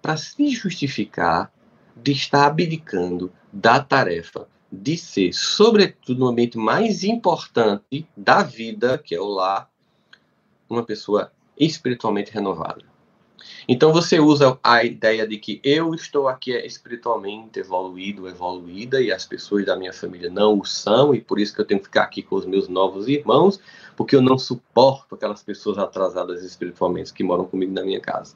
para 0.00 0.16
se 0.16 0.48
justificar 0.48 1.52
de 1.94 2.12
estar 2.12 2.46
abdicando 2.46 3.30
da 3.52 3.80
tarefa 3.80 4.48
de 4.72 4.96
ser, 4.96 5.34
sobretudo 5.34 6.20
no 6.20 6.28
ambiente 6.28 6.56
mais 6.56 7.02
importante 7.02 8.06
da 8.16 8.42
vida, 8.42 8.96
que 8.96 9.14
é 9.14 9.20
o 9.20 9.26
lar, 9.26 9.69
uma 10.70 10.84
pessoa 10.84 11.32
espiritualmente 11.58 12.32
renovada. 12.32 12.84
Então 13.66 13.92
você 13.92 14.18
usa 14.18 14.58
a 14.62 14.84
ideia 14.84 15.26
de 15.26 15.38
que 15.38 15.60
eu 15.62 15.94
estou 15.94 16.28
aqui 16.28 16.52
espiritualmente 16.52 17.58
evoluído, 17.58 18.28
evoluída, 18.28 19.00
e 19.00 19.12
as 19.12 19.24
pessoas 19.24 19.64
da 19.64 19.76
minha 19.76 19.92
família 19.92 20.30
não 20.30 20.58
o 20.58 20.64
são, 20.64 21.14
e 21.14 21.20
por 21.20 21.38
isso 21.38 21.54
que 21.54 21.60
eu 21.60 21.64
tenho 21.64 21.80
que 21.80 21.86
ficar 21.86 22.02
aqui 22.02 22.22
com 22.22 22.36
os 22.36 22.46
meus 22.46 22.68
novos 22.68 23.08
irmãos, 23.08 23.60
porque 23.96 24.14
eu 24.14 24.22
não 24.22 24.38
suporto 24.38 25.14
aquelas 25.14 25.42
pessoas 25.42 25.78
atrasadas 25.78 26.42
espiritualmente 26.42 27.12
que 27.12 27.24
moram 27.24 27.44
comigo 27.44 27.72
na 27.72 27.82
minha 27.82 28.00
casa. 28.00 28.34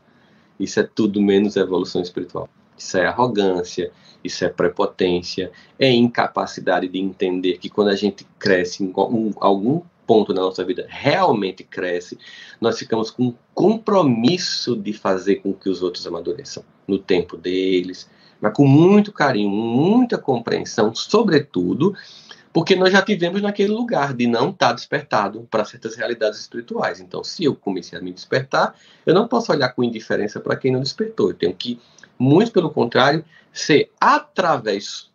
Isso 0.58 0.80
é 0.80 0.82
tudo 0.82 1.20
menos 1.20 1.56
evolução 1.56 2.00
espiritual. 2.00 2.48
Isso 2.76 2.96
é 2.96 3.06
arrogância, 3.06 3.92
isso 4.22 4.44
é 4.44 4.48
prepotência, 4.48 5.52
é 5.78 5.90
incapacidade 5.90 6.88
de 6.88 6.98
entender 6.98 7.58
que 7.58 7.68
quando 7.68 7.88
a 7.88 7.96
gente 7.96 8.26
cresce 8.38 8.82
em 8.82 8.92
algum 9.40 9.82
ponto 10.06 10.32
na 10.32 10.42
nossa 10.42 10.64
vida 10.64 10.86
realmente 10.88 11.64
cresce, 11.64 12.18
nós 12.60 12.78
ficamos 12.78 13.10
com 13.10 13.24
um 13.24 13.34
compromisso 13.54 14.76
de 14.76 14.92
fazer 14.92 15.36
com 15.36 15.52
que 15.52 15.68
os 15.68 15.82
outros 15.82 16.06
amadureçam 16.06 16.64
no 16.86 16.98
tempo 16.98 17.36
deles, 17.36 18.08
mas 18.40 18.52
com 18.52 18.66
muito 18.66 19.12
carinho, 19.12 19.50
muita 19.50 20.18
compreensão, 20.18 20.94
sobretudo 20.94 21.94
porque 22.54 22.76
nós 22.76 22.92
já 22.92 23.02
tivemos 23.02 23.42
naquele 23.42 23.72
lugar 23.72 24.14
de 24.14 24.28
não 24.28 24.50
estar 24.50 24.72
despertado 24.72 25.44
para 25.50 25.64
certas 25.64 25.96
realidades 25.96 26.38
espirituais. 26.38 27.00
Então, 27.00 27.24
se 27.24 27.42
eu 27.42 27.56
comecei 27.56 27.98
a 27.98 28.00
me 28.00 28.12
despertar, 28.12 28.76
eu 29.04 29.12
não 29.12 29.26
posso 29.26 29.50
olhar 29.50 29.70
com 29.70 29.82
indiferença 29.82 30.38
para 30.38 30.54
quem 30.54 30.70
não 30.70 30.78
despertou. 30.78 31.30
Eu 31.30 31.34
tenho 31.34 31.52
que, 31.52 31.80
muito 32.16 32.52
pelo 32.52 32.70
contrário, 32.70 33.24
ser 33.52 33.90
através, 34.00 35.10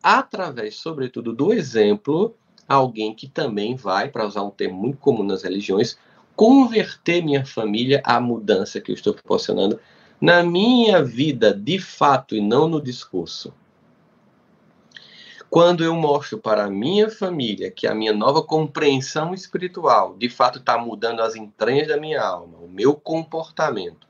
através, 0.00 0.76
sobretudo, 0.76 1.32
do 1.32 1.52
exemplo, 1.52 2.36
alguém 2.70 3.12
que 3.12 3.28
também 3.28 3.74
vai, 3.74 4.08
para 4.08 4.24
usar 4.24 4.44
um 4.44 4.50
termo 4.50 4.80
muito 4.80 4.98
comum 4.98 5.24
nas 5.24 5.42
religiões, 5.42 5.98
converter 6.36 7.20
minha 7.20 7.44
família 7.44 8.00
à 8.04 8.20
mudança 8.20 8.80
que 8.80 8.92
eu 8.92 8.94
estou 8.94 9.12
proporcionando 9.12 9.80
na 10.20 10.44
minha 10.44 11.02
vida 11.02 11.52
de 11.52 11.80
fato 11.80 12.36
e 12.36 12.40
não 12.40 12.68
no 12.68 12.80
discurso. 12.80 13.52
Quando 15.50 15.82
eu 15.82 15.96
mostro 15.96 16.38
para 16.38 16.66
a 16.66 16.70
minha 16.70 17.10
família 17.10 17.72
que 17.72 17.88
a 17.88 17.94
minha 17.94 18.12
nova 18.12 18.40
compreensão 18.40 19.34
espiritual 19.34 20.14
de 20.16 20.28
fato 20.28 20.60
está 20.60 20.78
mudando 20.78 21.22
as 21.22 21.34
entranhas 21.34 21.88
da 21.88 21.96
minha 21.96 22.22
alma, 22.22 22.58
o 22.58 22.68
meu 22.68 22.94
comportamento, 22.94 24.06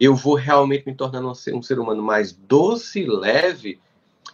eu 0.00 0.16
vou 0.16 0.34
realmente 0.34 0.84
me 0.84 0.94
tornando 0.96 1.30
um 1.30 1.34
ser, 1.34 1.54
um 1.54 1.62
ser 1.62 1.78
humano 1.78 2.02
mais 2.02 2.32
doce 2.32 3.02
e 3.02 3.06
leve, 3.06 3.80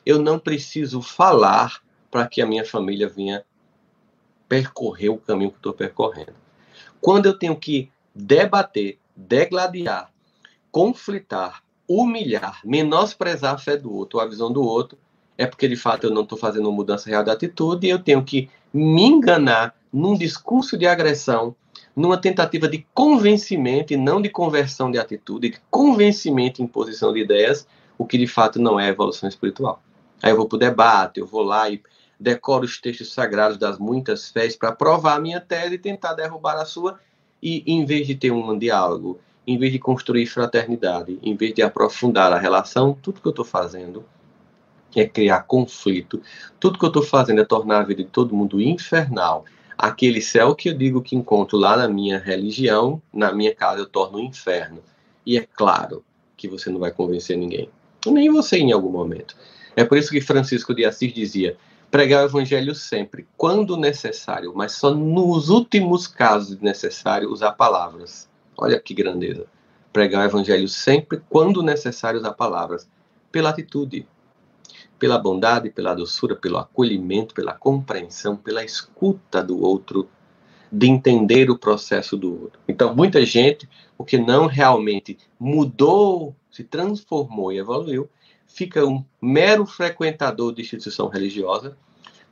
eu 0.06 0.18
não 0.18 0.38
preciso 0.38 1.02
falar 1.02 1.82
para 2.10 2.26
que 2.26 2.40
a 2.40 2.46
minha 2.46 2.64
família 2.64 3.06
venha 3.06 3.44
percorrer 4.50 5.10
o 5.10 5.16
caminho 5.16 5.52
que 5.52 5.58
estou 5.58 5.72
percorrendo. 5.72 6.34
Quando 7.00 7.26
eu 7.26 7.38
tenho 7.38 7.54
que 7.54 7.88
debater, 8.12 8.98
degladiar, 9.14 10.10
conflitar, 10.72 11.62
humilhar, 11.88 12.60
menosprezar 12.64 13.54
a 13.54 13.58
fé 13.58 13.76
do 13.76 13.94
outro, 13.94 14.18
a 14.18 14.26
visão 14.26 14.52
do 14.52 14.60
outro, 14.60 14.98
é 15.38 15.46
porque 15.46 15.68
de 15.68 15.76
fato 15.76 16.04
eu 16.04 16.10
não 16.10 16.22
estou 16.22 16.36
fazendo 16.36 16.68
uma 16.68 16.74
mudança 16.74 17.08
real 17.08 17.22
de 17.22 17.30
atitude 17.30 17.86
e 17.86 17.90
eu 17.90 18.00
tenho 18.00 18.24
que 18.24 18.50
me 18.74 19.04
enganar 19.04 19.72
num 19.92 20.18
discurso 20.18 20.76
de 20.76 20.84
agressão, 20.84 21.54
numa 21.94 22.18
tentativa 22.18 22.66
de 22.66 22.84
convencimento 22.92 23.92
e 23.92 23.96
não 23.96 24.20
de 24.20 24.28
conversão 24.28 24.90
de 24.90 24.98
atitude, 24.98 25.50
de 25.50 25.60
convencimento 25.70 26.60
e 26.60 26.64
imposição 26.64 27.12
de 27.12 27.20
ideias, 27.20 27.68
o 27.96 28.04
que 28.04 28.18
de 28.18 28.26
fato 28.26 28.60
não 28.60 28.80
é 28.80 28.88
evolução 28.88 29.28
espiritual. 29.28 29.80
Aí 30.20 30.32
eu 30.32 30.36
vou 30.36 30.48
para 30.48 30.56
o 30.56 30.58
debate, 30.58 31.20
eu 31.20 31.26
vou 31.26 31.44
lá 31.44 31.70
e 31.70 31.80
decoro 32.20 32.66
os 32.66 32.78
textos 32.78 33.14
sagrados 33.14 33.56
das 33.56 33.78
muitas 33.78 34.28
fés 34.28 34.54
para 34.54 34.72
provar 34.72 35.16
a 35.16 35.20
minha 35.20 35.40
tese 35.40 35.74
e 35.74 35.78
tentar 35.78 36.12
derrubar 36.12 36.56
a 36.56 36.66
sua, 36.66 37.00
e 37.42 37.64
em 37.66 37.86
vez 37.86 38.06
de 38.06 38.14
ter 38.14 38.30
um 38.30 38.58
diálogo, 38.58 39.18
em 39.46 39.58
vez 39.58 39.72
de 39.72 39.78
construir 39.78 40.26
fraternidade, 40.26 41.18
em 41.22 41.34
vez 41.34 41.54
de 41.54 41.62
aprofundar 41.62 42.30
a 42.30 42.38
relação, 42.38 42.96
tudo 43.00 43.22
que 43.22 43.26
eu 43.26 43.30
estou 43.30 43.44
fazendo 43.44 44.04
é 44.94 45.06
criar 45.06 45.44
conflito. 45.44 46.20
Tudo 46.58 46.78
que 46.78 46.84
eu 46.84 46.88
estou 46.88 47.02
fazendo 47.02 47.40
é 47.40 47.44
tornar 47.44 47.80
a 47.80 47.84
vida 47.84 48.02
de 48.02 48.10
todo 48.10 48.34
mundo 48.34 48.60
infernal. 48.60 49.44
Aquele 49.78 50.20
céu 50.20 50.54
que 50.54 50.68
eu 50.68 50.74
digo 50.74 51.00
que 51.00 51.16
encontro 51.16 51.56
lá 51.56 51.76
na 51.76 51.88
minha 51.88 52.18
religião, 52.18 53.00
na 53.12 53.32
minha 53.32 53.54
casa 53.54 53.80
eu 53.80 53.86
torno 53.86 54.18
um 54.18 54.24
inferno. 54.24 54.82
E 55.24 55.38
é 55.38 55.46
claro 55.56 56.04
que 56.36 56.48
você 56.48 56.68
não 56.68 56.80
vai 56.80 56.90
convencer 56.90 57.38
ninguém. 57.38 57.70
Nem 58.06 58.30
você 58.30 58.58
em 58.58 58.72
algum 58.72 58.90
momento. 58.90 59.36
É 59.76 59.84
por 59.84 59.96
isso 59.96 60.10
que 60.10 60.20
Francisco 60.20 60.74
de 60.74 60.84
Assis 60.84 61.12
dizia: 61.12 61.56
pregar 61.90 62.22
o 62.22 62.26
evangelho 62.26 62.74
sempre, 62.74 63.26
quando 63.36 63.76
necessário, 63.76 64.52
mas 64.54 64.72
só 64.72 64.94
nos 64.94 65.48
últimos 65.48 66.06
casos 66.06 66.60
necessário 66.60 67.30
usar 67.30 67.52
palavras. 67.52 68.30
Olha 68.56 68.78
que 68.78 68.94
grandeza. 68.94 69.46
Pregar 69.92 70.22
o 70.22 70.30
evangelho 70.30 70.68
sempre, 70.68 71.20
quando 71.28 71.62
necessário 71.62 72.20
usar 72.20 72.32
palavras. 72.32 72.88
Pela 73.32 73.50
atitude, 73.50 74.06
pela 74.98 75.18
bondade, 75.18 75.70
pela 75.70 75.94
doçura, 75.94 76.36
pelo 76.36 76.58
acolhimento, 76.58 77.34
pela 77.34 77.54
compreensão, 77.54 78.36
pela 78.36 78.64
escuta 78.64 79.42
do 79.42 79.60
outro, 79.60 80.08
de 80.70 80.86
entender 80.86 81.50
o 81.50 81.58
processo 81.58 82.16
do 82.16 82.42
outro. 82.42 82.60
Então, 82.68 82.94
muita 82.94 83.24
gente, 83.24 83.68
o 83.98 84.04
que 84.04 84.18
não 84.18 84.46
realmente 84.46 85.18
mudou, 85.38 86.34
se 86.50 86.62
transformou 86.62 87.52
e 87.52 87.58
evoluiu, 87.58 88.08
fica 88.52 88.84
um 88.84 89.04
mero 89.20 89.64
frequentador 89.66 90.52
de 90.52 90.62
instituição 90.62 91.08
religiosa, 91.08 91.76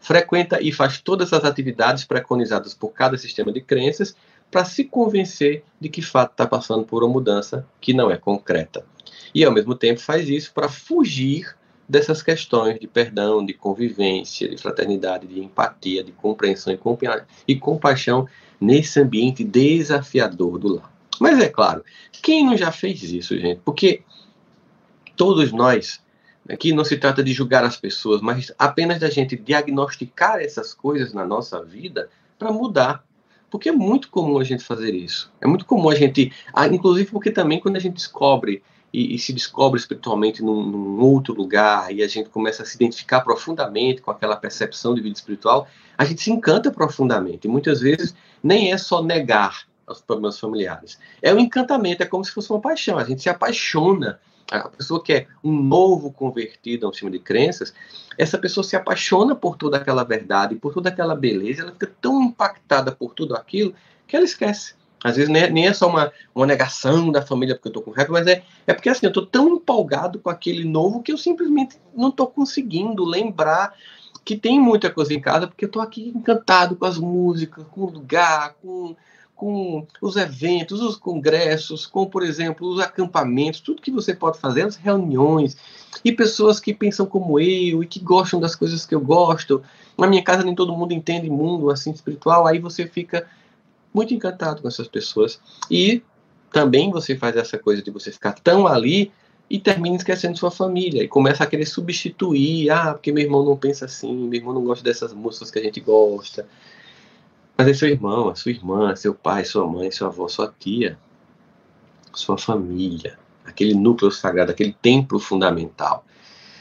frequenta 0.01 0.61
e 0.63 0.73
faz 0.73 1.01
todas 1.01 1.33
as 1.33 1.45
atividades 1.45 2.05
preconizadas 2.05 2.75
por 2.75 2.91
cada 2.91 3.17
sistema 3.17 3.53
de 3.53 3.61
crenças 3.61 4.15
para 4.51 4.65
se 4.65 4.85
convencer 4.85 5.63
de 5.81 5.89
que 5.89 6.03
fato 6.03 6.33
está 6.33 6.47
passando 6.47 6.85
por 6.85 7.03
uma 7.03 7.13
mudança 7.13 7.67
que 7.81 7.93
não 7.93 8.11
é 8.11 8.17
concreta. 8.17 8.85
E 9.35 9.45
ao 9.45 9.53
mesmo 9.53 9.75
tempo 9.75 10.01
faz 10.01 10.29
isso 10.29 10.53
para 10.53 10.69
fugir 10.69 11.55
dessas 11.89 12.23
questões 12.23 12.79
de 12.79 12.87
perdão, 12.87 13.45
de 13.45 13.55
convivência, 13.55 14.49
de 14.49 14.57
fraternidade, 14.57 15.27
de 15.27 15.41
empatia, 15.41 16.05
de 16.05 16.13
compreensão 16.13 16.77
e 17.47 17.57
compaixão 17.57 18.29
nesse 18.61 19.01
ambiente 19.01 19.45
desafiador 19.45 20.59
do 20.59 20.75
lar. 20.77 20.93
Mas 21.19 21.39
é 21.41 21.49
claro, 21.49 21.85
quem 22.23 22.45
não 22.45 22.57
já 22.57 22.71
fez 22.71 23.03
isso, 23.03 23.39
gente? 23.39 23.61
Porque 23.65 24.03
todos 25.17 25.51
nós, 25.51 26.01
aqui 26.49 26.73
não 26.73 26.85
se 26.85 26.97
trata 26.97 27.23
de 27.23 27.33
julgar 27.33 27.65
as 27.65 27.77
pessoas, 27.77 28.21
mas 28.21 28.53
apenas 28.59 28.99
da 28.99 29.11
gente 29.11 29.37
diagnosticar 29.37 30.41
essas 30.41 30.75
coisas 30.75 31.13
na 31.13 31.25
nossa 31.25 31.63
vida 31.63 32.09
para 32.39 32.53
mudar. 32.53 33.05
Porque 33.51 33.71
é 33.71 33.73
muito 33.73 34.11
comum 34.11 34.39
a 34.39 34.45
gente 34.45 34.63
fazer 34.63 34.95
isso. 34.95 35.33
É 35.41 35.47
muito 35.47 35.65
comum 35.65 35.89
a 35.89 35.95
gente, 35.95 36.33
ah, 36.53 36.67
inclusive 36.67 37.11
porque 37.11 37.31
também 37.31 37.59
quando 37.59 37.77
a 37.77 37.81
gente 37.81 37.95
descobre 37.95 38.63
e, 38.93 39.15
e 39.15 39.19
se 39.19 39.33
descobre 39.33 39.81
espiritualmente 39.81 40.43
num, 40.43 40.63
num, 40.63 41.01
outro 41.01 41.35
lugar 41.35 41.93
e 41.95 42.03
a 42.03 42.09
gente 42.09 42.29
começa 42.29 42.63
a 42.63 42.67
se 42.67 42.77
identificar 42.77 43.21
profundamente 43.21 44.03
com 44.03 44.11
aquela 44.11 44.37
percepção 44.37 44.95
de 44.95 45.01
vida 45.01 45.17
espiritual, 45.17 45.67
a 45.97 46.05
gente 46.05 46.23
se 46.23 46.31
encanta 46.31 46.71
profundamente. 46.71 47.47
E 47.47 47.51
muitas 47.51 47.81
vezes 47.81 48.15
nem 48.43 48.73
é 48.73 48.79
só 48.79 49.03
negar 49.03 49.67
os 49.87 50.01
problemas 50.01 50.39
familiares. 50.39 50.99
É 51.23 51.33
um 51.33 51.39
encantamento, 51.39 52.03
é 52.03 52.07
como 52.07 52.25
se 52.25 52.33
fosse 52.33 52.51
uma 52.51 52.61
paixão. 52.61 52.99
A 52.99 53.05
gente 53.05 53.23
se 53.23 53.29
apaixona. 53.29 54.21
A 54.51 54.69
pessoa 54.69 55.03
que 55.03 55.13
é 55.13 55.27
um 55.45 55.53
novo 55.53 56.11
convertido 56.11 56.87
a 56.87 56.89
um 56.89 56.93
sistema 56.93 57.11
de 57.11 57.19
crenças, 57.19 57.75
essa 58.17 58.39
pessoa 58.39 58.65
se 58.65 58.75
apaixona 58.75 59.35
por 59.35 59.57
toda 59.57 59.77
aquela 59.77 60.05
verdade, 60.05 60.55
por 60.55 60.73
toda 60.73 60.89
aquela 60.89 61.15
beleza, 61.15 61.63
ela 61.63 61.73
fica 61.73 61.93
tão 62.01 62.23
impactada 62.23 62.91
por 62.91 63.15
tudo 63.15 63.35
aquilo 63.35 63.75
que 64.07 64.17
ela 64.17 64.25
esquece. 64.25 64.75
Às 65.05 65.17
vezes 65.17 65.31
nem 65.31 65.43
é, 65.43 65.51
nem 65.51 65.67
é 65.67 65.73
só 65.73 65.89
uma, 65.89 66.13
uma 66.35 66.47
negação 66.47 67.13
da 67.13 67.23
família 67.23 67.55
porque 67.55 67.69
eu 67.69 67.71
estou 67.71 67.83
com 67.83 67.91
raiva, 67.93 68.13
mas 68.13 68.27
é, 68.27 68.43
é 68.67 68.75
porque 68.75 68.89
assim, 68.89 69.07
eu 69.07 69.11
estou 69.11 69.25
tão 69.25 69.55
empolgado 69.55 70.19
com 70.19 70.29
aquele 70.29 70.65
novo 70.65 71.03
que 71.03 71.13
eu 71.13 71.19
simplesmente 71.19 71.77
não 71.95 72.09
estou 72.09 72.27
conseguindo 72.27 73.05
lembrar 73.05 73.75
que 74.25 74.37
tem 74.37 74.61
muita 74.61 74.91
coisa 74.91 75.15
em 75.15 75.21
casa, 75.21 75.47
porque 75.47 75.65
eu 75.65 75.69
estou 75.69 75.81
aqui 75.81 76.13
encantado 76.15 76.77
com 76.77 76.85
as 76.85 76.99
músicas, 76.99 77.65
com 77.71 77.83
o 77.83 77.91
lugar, 77.91 78.55
com, 78.61 78.95
com 79.39 79.87
os 80.03 80.17
eventos, 80.17 80.83
os 80.83 80.97
congressos, 80.97 81.87
com, 81.87 82.05
por 82.05 82.25
exemplo, 82.25 82.69
os 82.69 82.81
acampamentos, 82.81 83.61
tudo 83.61 83.81
que 83.81 83.93
você 83.93 84.13
pode 84.13 84.37
fazer, 84.41 84.63
as 84.63 84.75
reuniões, 84.75 85.57
e 86.05 86.11
pessoas 86.11 86.59
que 86.59 86.75
pensam 86.75 87.07
como 87.07 87.39
eu 87.39 87.81
e 87.81 87.87
que 87.87 88.01
gostam 88.01 88.41
das 88.41 88.57
coisas 88.57 88.85
que 88.85 88.97
eu 88.97 89.01
gosto. 89.01 89.63
Na 89.97 90.09
minha 90.09 90.25
casa 90.25 90.43
nem 90.43 90.57
todo 90.57 90.77
mundo 90.77 90.93
entende 90.93 91.31
mundo 91.31 91.71
assim 91.71 91.93
espiritual, 91.93 92.49
aí 92.49 92.59
você 92.59 92.85
fica 92.89 93.29
muito 93.95 94.13
encantado 94.13 94.61
com 94.61 94.67
essas 94.67 94.89
pessoas. 94.89 95.41
E 95.71 96.03
também 96.53 96.91
você 96.91 97.17
faz 97.17 97.37
essa 97.37 97.57
coisa 97.57 97.81
de 97.81 97.93
você 97.93 98.11
ficar 98.11 98.33
tão 98.33 98.67
ali 98.67 99.13
e 99.49 99.61
termina 99.61 99.95
esquecendo 99.95 100.37
sua 100.37 100.51
família 100.51 101.05
e 101.05 101.09
começa 101.09 101.45
a 101.45 101.47
querer 101.47 101.67
substituir. 101.67 102.71
Ah, 102.71 102.93
porque 102.93 103.13
meu 103.13 103.23
irmão 103.23 103.45
não 103.45 103.57
pensa 103.57 103.85
assim, 103.85 104.13
meu 104.13 104.41
irmão 104.41 104.53
não 104.53 104.65
gosta 104.65 104.83
dessas 104.83 105.13
músicas 105.13 105.49
que 105.49 105.61
a 105.61 105.63
gente 105.63 105.79
gosta. 105.79 106.45
Mas 107.59 107.67
é 107.67 107.75
seu 107.75 107.89
irmão, 107.89 108.29
a 108.29 108.37
sua 108.37 108.53
irmã, 108.53 108.95
seu 108.95 109.13
pai, 109.13 109.45
sua 109.45 109.67
mãe, 109.67 109.91
sua 109.91 110.07
avó, 110.07 110.29
sua 110.29 110.55
tia, 110.61 110.97
sua 112.15 112.39
família, 112.39 113.19
aquele 113.45 113.75
núcleo 113.75 114.13
sagrado, 114.13 114.53
aquele 114.53 114.73
templo 114.81 115.19
fundamental. 115.19 116.05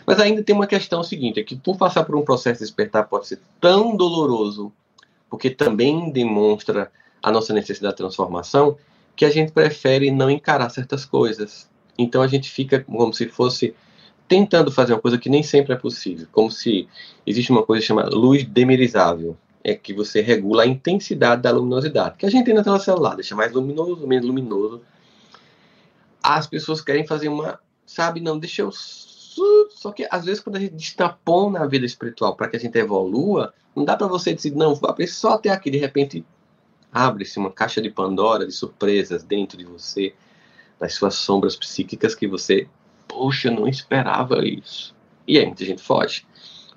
Mas 0.08 0.20
ainda 0.20 0.42
tem 0.42 0.56
uma 0.56 0.66
questão 0.66 1.04
seguinte, 1.04 1.40
é 1.40 1.44
que 1.44 1.56
por 1.56 1.78
passar 1.78 2.04
por 2.04 2.16
um 2.16 2.24
processo 2.24 2.62
de 2.62 2.66
despertar 2.66 3.08
pode 3.08 3.28
ser 3.28 3.40
tão 3.62 3.96
doloroso, 3.96 4.74
porque 5.30 5.52
também 5.52 6.12
demonstra 6.12 6.92
a 7.22 7.32
nossa 7.32 7.54
necessidade 7.54 7.94
de 7.94 7.98
transformação, 7.98 8.76
que 9.16 9.24
a 9.24 9.30
gente 9.30 9.52
prefere 9.52 10.10
não 10.10 10.32
encarar 10.32 10.72
certas 10.72 11.06
coisas. 11.06 11.70
Então 11.96 12.24
a 12.24 12.28
gente 12.28 12.50
fica 12.50 12.84
como 12.84 13.14
se 13.14 13.28
fosse 13.28 13.76
tentando 14.28 14.72
fazer 14.72 14.94
uma 14.94 15.02
coisa 15.02 15.20
que 15.20 15.30
nem 15.30 15.44
sempre 15.44 15.74
é 15.74 15.78
possível, 15.78 16.28
como 16.32 16.50
se 16.50 16.88
existe 17.24 17.52
uma 17.52 17.64
coisa 17.64 17.86
chamada 17.86 18.16
luz 18.16 18.44
demerizável, 18.44 19.38
é 19.68 19.76
que 19.76 19.94
você 19.94 20.22
regula 20.22 20.64
a 20.64 20.66
intensidade 20.66 21.42
da 21.42 21.52
luminosidade, 21.52 22.18
que 22.18 22.26
a 22.26 22.30
gente 22.30 22.46
tem 22.46 22.54
na 22.54 22.64
tela 22.64 22.80
celular, 22.80 23.16
deixa 23.16 23.36
mais 23.36 23.52
luminoso, 23.52 24.08
menos 24.08 24.26
luminoso. 24.26 24.82
As 26.24 26.48
pessoas 26.48 26.80
querem 26.80 27.06
fazer 27.06 27.28
uma, 27.28 27.60
sabe, 27.86 28.22
não, 28.22 28.40
deixa 28.40 28.62
eu 28.62 28.72
Só 28.72 29.92
que 29.92 30.08
às 30.10 30.24
vezes 30.24 30.42
quando 30.42 30.56
a 30.56 30.60
gente 30.62 30.76
destapou 30.76 31.52
na 31.52 31.66
vida 31.66 31.86
espiritual 31.86 32.34
para 32.34 32.48
que 32.48 32.56
a 32.56 32.60
gente 32.60 32.78
evolua, 32.78 33.54
não 33.76 33.84
dá 33.84 33.98
para 33.98 34.08
você 34.08 34.34
dizer, 34.34 34.56
não, 34.56 34.74
vou 34.74 34.90
abrir 34.90 35.08
só 35.08 35.34
até 35.34 35.50
aqui, 35.50 35.70
de 35.70 35.78
repente 35.78 36.26
abre-se 36.90 37.38
uma 37.38 37.52
caixa 37.52 37.82
de 37.82 37.90
Pandora 37.90 38.46
de 38.46 38.54
surpresas 38.54 39.22
dentro 39.22 39.58
de 39.58 39.66
você, 39.66 40.14
das 40.80 40.94
suas 40.94 41.16
sombras 41.16 41.58
psíquicas 41.58 42.16
que 42.16 42.26
você, 42.26 42.70
poxa, 43.06 43.52
não 43.52 43.68
esperava 43.68 44.48
isso. 44.48 44.96
E 45.28 45.38
aí 45.38 45.46
muita 45.46 45.66
gente 45.66 45.82
foge. 45.82 46.26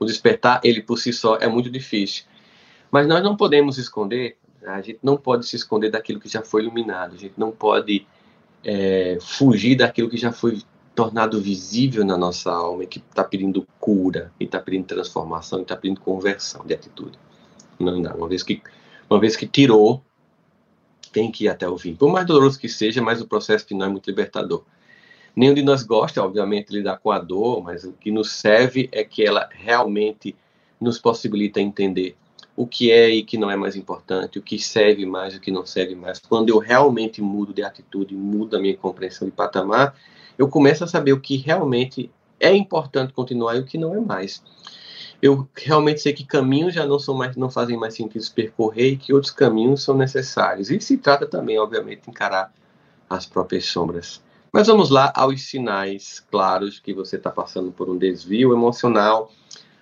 O 0.00 0.04
despertar, 0.04 0.60
ele 0.64 0.82
por 0.82 0.98
si 0.98 1.12
só 1.12 1.36
é 1.36 1.46
muito 1.46 1.70
difícil. 1.70 2.24
Mas 2.90 3.06
nós 3.06 3.22
não 3.22 3.36
podemos 3.36 3.78
esconder, 3.78 4.36
a 4.66 4.80
gente 4.80 4.98
não 5.02 5.16
pode 5.16 5.46
se 5.46 5.56
esconder 5.56 5.90
daquilo 5.90 6.20
que 6.20 6.28
já 6.28 6.42
foi 6.42 6.62
iluminado, 6.62 7.14
a 7.14 7.18
gente 7.18 7.34
não 7.36 7.50
pode 7.50 8.06
é, 8.64 9.18
fugir 9.20 9.76
daquilo 9.76 10.08
que 10.08 10.16
já 10.16 10.32
foi 10.32 10.60
tornado 10.94 11.40
visível 11.40 12.04
na 12.04 12.16
nossa 12.16 12.52
alma 12.52 12.84
e 12.84 12.86
que 12.86 12.98
está 12.98 13.24
pedindo 13.24 13.66
cura, 13.78 14.32
e 14.38 14.44
está 14.44 14.58
pedindo 14.58 14.84
transformação, 14.84 15.60
e 15.60 15.62
está 15.62 15.76
pedindo 15.76 16.00
conversão 16.00 16.66
de 16.66 16.74
atitude. 16.74 17.18
Não, 17.78 17.98
não. 17.98 18.14
Uma 18.16 18.28
vez 18.28 18.42
que, 18.42 18.60
uma 19.08 19.18
vez 19.18 19.36
que 19.36 19.46
tirou, 19.46 20.02
tem 21.12 21.30
que 21.30 21.44
ir 21.44 21.48
até 21.48 21.68
o 21.68 21.78
fim. 21.78 21.94
Por 21.94 22.10
mais 22.10 22.26
doloroso 22.26 22.58
que 22.58 22.68
seja, 22.68 23.00
mas 23.00 23.20
o 23.20 23.26
processo 23.26 23.66
final 23.66 23.88
é 23.88 23.90
muito 23.90 24.08
libertador. 24.08 24.64
Nenhum 25.34 25.54
de 25.54 25.62
nós 25.62 25.82
gosta, 25.82 26.22
obviamente, 26.22 26.68
de 26.68 26.78
lidar 26.78 26.98
com 26.98 27.10
a 27.10 27.18
dor, 27.18 27.62
mas 27.62 27.84
o 27.84 27.92
que 27.92 28.10
nos 28.10 28.32
serve 28.32 28.88
é 28.92 29.04
que 29.04 29.24
ela 29.24 29.48
realmente 29.52 30.36
nos 30.80 30.98
possibilita 30.98 31.60
entender 31.60 32.16
o 32.56 32.66
que 32.66 32.90
é 32.90 33.08
e 33.08 33.22
que 33.22 33.38
não 33.38 33.50
é 33.50 33.56
mais 33.56 33.76
importante, 33.76 34.38
o 34.38 34.42
que 34.42 34.58
serve 34.58 35.06
mais 35.06 35.34
o 35.34 35.40
que 35.40 35.50
não 35.50 35.64
serve 35.64 35.94
mais. 35.94 36.18
Quando 36.18 36.50
eu 36.50 36.58
realmente 36.58 37.22
mudo 37.22 37.52
de 37.52 37.62
atitude, 37.62 38.14
mudo 38.14 38.56
a 38.56 38.60
minha 38.60 38.76
compreensão 38.76 39.26
de 39.26 39.32
patamar, 39.32 39.94
eu 40.36 40.48
começo 40.48 40.84
a 40.84 40.86
saber 40.86 41.12
o 41.12 41.20
que 41.20 41.36
realmente 41.36 42.10
é 42.38 42.54
importante 42.54 43.12
continuar 43.12 43.56
e 43.56 43.60
o 43.60 43.64
que 43.64 43.78
não 43.78 43.94
é 43.94 44.00
mais. 44.00 44.42
Eu 45.22 45.46
realmente 45.54 46.00
sei 46.00 46.14
que 46.14 46.24
caminhos 46.24 46.72
já 46.72 46.86
não 46.86 46.98
são 46.98 47.14
mais, 47.14 47.36
não 47.36 47.50
fazem 47.50 47.76
mais 47.76 47.94
sentido 47.94 48.24
percorrer 48.34 48.92
e 48.92 48.96
que 48.96 49.12
outros 49.12 49.32
caminhos 49.32 49.82
são 49.82 49.94
necessários. 49.94 50.70
E 50.70 50.80
se 50.80 50.96
trata 50.96 51.26
também, 51.26 51.58
obviamente, 51.58 52.04
de 52.04 52.10
encarar 52.10 52.52
as 53.08 53.26
próprias 53.26 53.66
sombras. 53.66 54.22
Mas 54.52 54.66
vamos 54.66 54.88
lá 54.88 55.12
aos 55.14 55.42
sinais 55.42 56.20
claros 56.30 56.80
que 56.80 56.94
você 56.94 57.16
está 57.16 57.30
passando 57.30 57.70
por 57.70 57.88
um 57.90 57.98
desvio 57.98 58.52
emocional, 58.52 59.30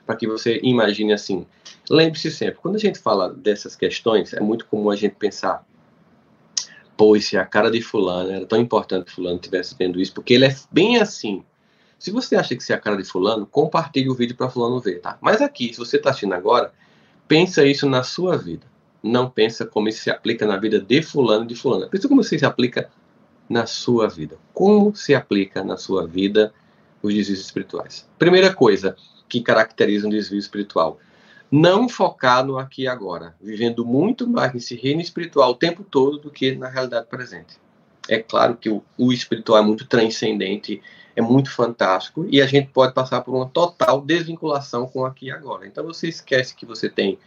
para 0.08 0.16
que 0.16 0.26
você 0.26 0.58
imagine 0.62 1.12
assim. 1.12 1.46
Lembre-se 1.90 2.30
sempre, 2.30 2.54
quando 2.62 2.76
a 2.76 2.78
gente 2.78 2.98
fala 2.98 3.28
dessas 3.30 3.76
questões, 3.76 4.32
é 4.32 4.40
muito 4.40 4.64
comum 4.64 4.88
a 4.88 4.96
gente 4.96 5.16
pensar, 5.16 5.66
pois 6.96 7.26
se 7.26 7.36
a 7.36 7.44
cara 7.44 7.70
de 7.70 7.82
fulano 7.82 8.30
era 8.30 8.46
tão 8.46 8.58
importante 8.58 9.04
que 9.04 9.12
fulano 9.12 9.36
estivesse 9.36 9.76
vendo 9.78 10.00
isso, 10.00 10.14
porque 10.14 10.32
ele 10.32 10.46
é 10.46 10.56
bem 10.72 10.96
assim. 10.96 11.44
Se 11.98 12.10
você 12.10 12.36
acha 12.36 12.56
que 12.56 12.64
se 12.64 12.72
é 12.72 12.76
a 12.76 12.80
cara 12.80 12.96
de 12.96 13.04
fulano, 13.04 13.44
compartilhe 13.44 14.08
o 14.08 14.14
vídeo 14.14 14.34
para 14.34 14.48
fulano 14.48 14.80
ver, 14.80 14.98
tá? 15.02 15.18
Mas 15.20 15.42
aqui, 15.42 15.74
se 15.74 15.78
você 15.78 15.98
está 15.98 16.08
assistindo 16.08 16.32
agora, 16.32 16.72
pensa 17.26 17.66
isso 17.66 17.86
na 17.86 18.02
sua 18.02 18.38
vida. 18.38 18.66
Não 19.02 19.28
pensa 19.28 19.66
como 19.66 19.90
isso 19.90 20.04
se 20.04 20.10
aplica 20.10 20.46
na 20.46 20.56
vida 20.56 20.80
de 20.80 21.02
fulano 21.02 21.44
e 21.44 21.48
de 21.48 21.54
fulana. 21.54 21.86
Pensa 21.86 22.08
como 22.08 22.22
isso 22.22 22.38
se 22.38 22.46
aplica 22.46 22.88
na 23.46 23.66
sua 23.66 24.08
vida. 24.08 24.38
Como 24.54 24.96
se 24.96 25.14
aplica 25.14 25.62
na 25.62 25.76
sua 25.76 26.06
vida 26.06 26.50
os 27.02 27.12
desvios 27.12 27.40
espirituais? 27.40 28.08
Primeira 28.18 28.54
coisa 28.54 28.96
que 29.28 29.40
caracteriza 29.40 30.06
um 30.06 30.10
desvio 30.10 30.38
espiritual 30.38 30.98
não 31.50 31.88
focar 31.88 32.44
no 32.44 32.58
aqui 32.58 32.82
e 32.82 32.88
agora, 32.88 33.34
vivendo 33.40 33.84
muito 33.84 34.28
mais 34.28 34.52
nesse 34.52 34.74
reino 34.74 35.00
espiritual 35.00 35.50
o 35.52 35.54
tempo 35.54 35.82
todo 35.82 36.18
do 36.18 36.30
que 36.30 36.54
na 36.54 36.68
realidade 36.68 37.06
presente. 37.06 37.56
É 38.08 38.18
claro 38.18 38.56
que 38.56 38.68
o, 38.68 38.82
o 38.96 39.12
espiritual 39.12 39.58
é 39.58 39.62
muito 39.62 39.86
transcendente, 39.86 40.82
é 41.16 41.22
muito 41.22 41.50
fantástico 41.50 42.26
e 42.30 42.40
a 42.40 42.46
gente 42.46 42.68
pode 42.68 42.94
passar 42.94 43.22
por 43.22 43.34
uma 43.34 43.46
total 43.46 44.00
desvinculação 44.00 44.86
com 44.86 45.00
o 45.00 45.04
aqui 45.06 45.26
e 45.26 45.30
agora. 45.30 45.66
Então 45.66 45.84
você 45.84 46.08
esquece 46.08 46.54
que 46.54 46.66
você 46.66 46.88
tem 46.88 47.18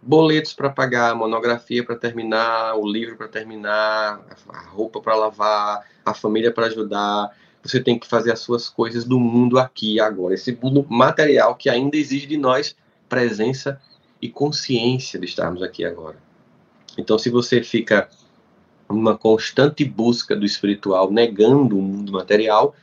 boletos 0.00 0.52
para 0.52 0.70
pagar, 0.70 1.14
monografia 1.14 1.84
para 1.84 1.96
terminar, 1.96 2.76
o 2.76 2.86
livro 2.86 3.16
para 3.16 3.28
terminar, 3.28 4.20
a 4.48 4.60
roupa 4.68 5.00
para 5.00 5.14
lavar, 5.14 5.86
a 6.04 6.14
família 6.14 6.52
para 6.52 6.66
ajudar. 6.66 7.30
Você 7.62 7.80
tem 7.80 7.98
que 7.98 8.06
fazer 8.06 8.32
as 8.32 8.40
suas 8.40 8.68
coisas 8.68 9.04
do 9.04 9.20
mundo 9.20 9.58
aqui 9.58 9.94
e 9.94 10.00
agora. 10.00 10.34
Esse 10.34 10.56
mundo 10.60 10.84
material 10.88 11.54
que 11.54 11.70
ainda 11.70 11.96
exige 11.96 12.26
de 12.26 12.36
nós 12.36 12.76
presença 13.08 13.80
e 14.20 14.28
consciência 14.28 15.18
de 15.18 15.26
estarmos 15.26 15.62
aqui 15.62 15.84
agora. 15.84 16.16
Então, 16.98 17.18
se 17.18 17.30
você 17.30 17.62
fica 17.62 18.08
numa 18.88 19.16
constante 19.16 19.84
busca 19.84 20.36
do 20.36 20.44
espiritual, 20.44 21.10
negando 21.10 21.78
o 21.78 21.82
mundo 21.82 22.12
material, 22.12 22.74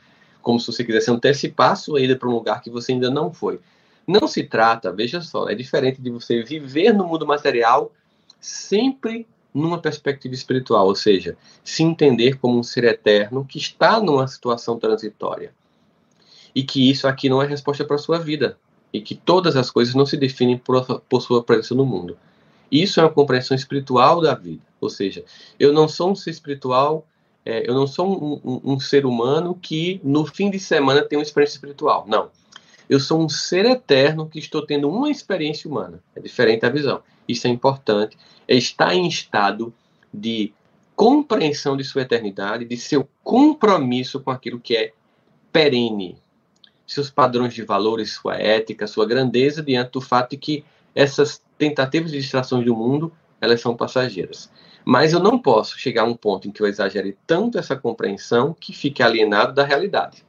como 0.42 0.58
se 0.58 0.66
você 0.66 0.84
quisesse 0.84 1.10
antecipar 1.10 1.76
sua 1.76 2.00
ida 2.00 2.16
para 2.16 2.28
um 2.28 2.32
lugar 2.32 2.60
que 2.60 2.70
você 2.70 2.92
ainda 2.92 3.10
não 3.10 3.32
foi. 3.32 3.60
Não 4.06 4.26
se 4.26 4.42
trata, 4.42 4.92
veja 4.92 5.20
só, 5.20 5.48
é 5.48 5.54
diferente 5.54 6.00
de 6.00 6.10
você 6.10 6.42
viver 6.42 6.92
no 6.92 7.06
mundo 7.06 7.26
material 7.26 7.92
sempre 8.40 9.26
numa 9.52 9.78
perspectiva 9.78 10.34
espiritual, 10.34 10.86
ou 10.86 10.94
seja, 10.94 11.36
se 11.64 11.82
entender 11.82 12.38
como 12.38 12.58
um 12.58 12.62
ser 12.62 12.84
eterno 12.84 13.44
que 13.44 13.58
está 13.58 14.00
numa 14.00 14.26
situação 14.26 14.78
transitória. 14.78 15.52
E 16.54 16.62
que 16.62 16.90
isso 16.90 17.06
aqui 17.06 17.28
não 17.28 17.42
é 17.42 17.46
resposta 17.46 17.84
para 17.84 17.96
a 17.96 17.98
sua 17.98 18.18
vida 18.18 18.58
e 18.92 19.00
que 19.00 19.14
todas 19.14 19.56
as 19.56 19.70
coisas 19.70 19.94
não 19.94 20.04
se 20.04 20.16
definem 20.16 20.58
por, 20.58 21.00
por 21.02 21.22
sua 21.22 21.42
presença 21.42 21.74
no 21.74 21.86
mundo. 21.86 22.16
Isso 22.70 23.00
é 23.00 23.02
uma 23.02 23.10
compreensão 23.10 23.54
espiritual 23.54 24.20
da 24.20 24.34
vida. 24.34 24.62
Ou 24.80 24.88
seja, 24.88 25.24
eu 25.58 25.72
não 25.72 25.88
sou 25.88 26.10
um 26.10 26.14
ser 26.14 26.30
espiritual, 26.30 27.06
é, 27.44 27.68
eu 27.68 27.74
não 27.74 27.86
sou 27.86 28.06
um, 28.06 28.40
um, 28.44 28.72
um, 28.74 28.80
ser 28.80 29.04
humano 29.04 29.54
que 29.60 30.00
no 30.04 30.26
fim 30.26 30.50
de 30.50 30.58
semana 30.58 31.02
tem 31.02 31.18
uma 31.18 31.22
experiência 31.22 31.56
espiritual. 31.56 32.04
Não. 32.08 32.30
Eu 32.90 32.98
sou 32.98 33.22
um 33.22 33.28
ser 33.28 33.66
eterno 33.66 34.28
que 34.28 34.40
estou 34.40 34.66
tendo 34.66 34.90
uma 34.90 35.08
experiência 35.08 35.70
humana. 35.70 36.02
É 36.12 36.20
diferente 36.20 36.66
a 36.66 36.68
visão. 36.68 37.00
Isso 37.28 37.46
é 37.46 37.50
importante. 37.50 38.18
É 38.48 38.56
estar 38.56 38.92
em 38.92 39.06
estado 39.06 39.72
de 40.12 40.52
compreensão 40.96 41.76
de 41.76 41.84
sua 41.84 42.02
eternidade, 42.02 42.64
de 42.64 42.76
seu 42.76 43.08
compromisso 43.22 44.18
com 44.18 44.32
aquilo 44.32 44.58
que 44.58 44.76
é 44.76 44.92
perene, 45.52 46.18
seus 46.84 47.08
padrões 47.08 47.54
de 47.54 47.62
valores, 47.62 48.14
sua 48.14 48.34
ética, 48.34 48.88
sua 48.88 49.06
grandeza, 49.06 49.62
diante 49.62 49.92
do 49.92 50.00
fato 50.00 50.30
de 50.30 50.38
que 50.38 50.64
essas 50.92 51.40
tentativas 51.56 52.10
de 52.10 52.18
distrações 52.18 52.64
do 52.64 52.74
mundo, 52.74 53.12
elas 53.40 53.60
são 53.60 53.76
passageiras. 53.76 54.50
Mas 54.84 55.12
eu 55.12 55.20
não 55.20 55.38
posso 55.38 55.78
chegar 55.78 56.02
a 56.02 56.06
um 56.06 56.16
ponto 56.16 56.48
em 56.48 56.50
que 56.50 56.60
eu 56.60 56.66
exagere 56.66 57.16
tanto 57.24 57.56
essa 57.56 57.76
compreensão 57.76 58.52
que 58.52 58.72
fique 58.72 59.00
alienado 59.00 59.54
da 59.54 59.64
realidade. 59.64 60.24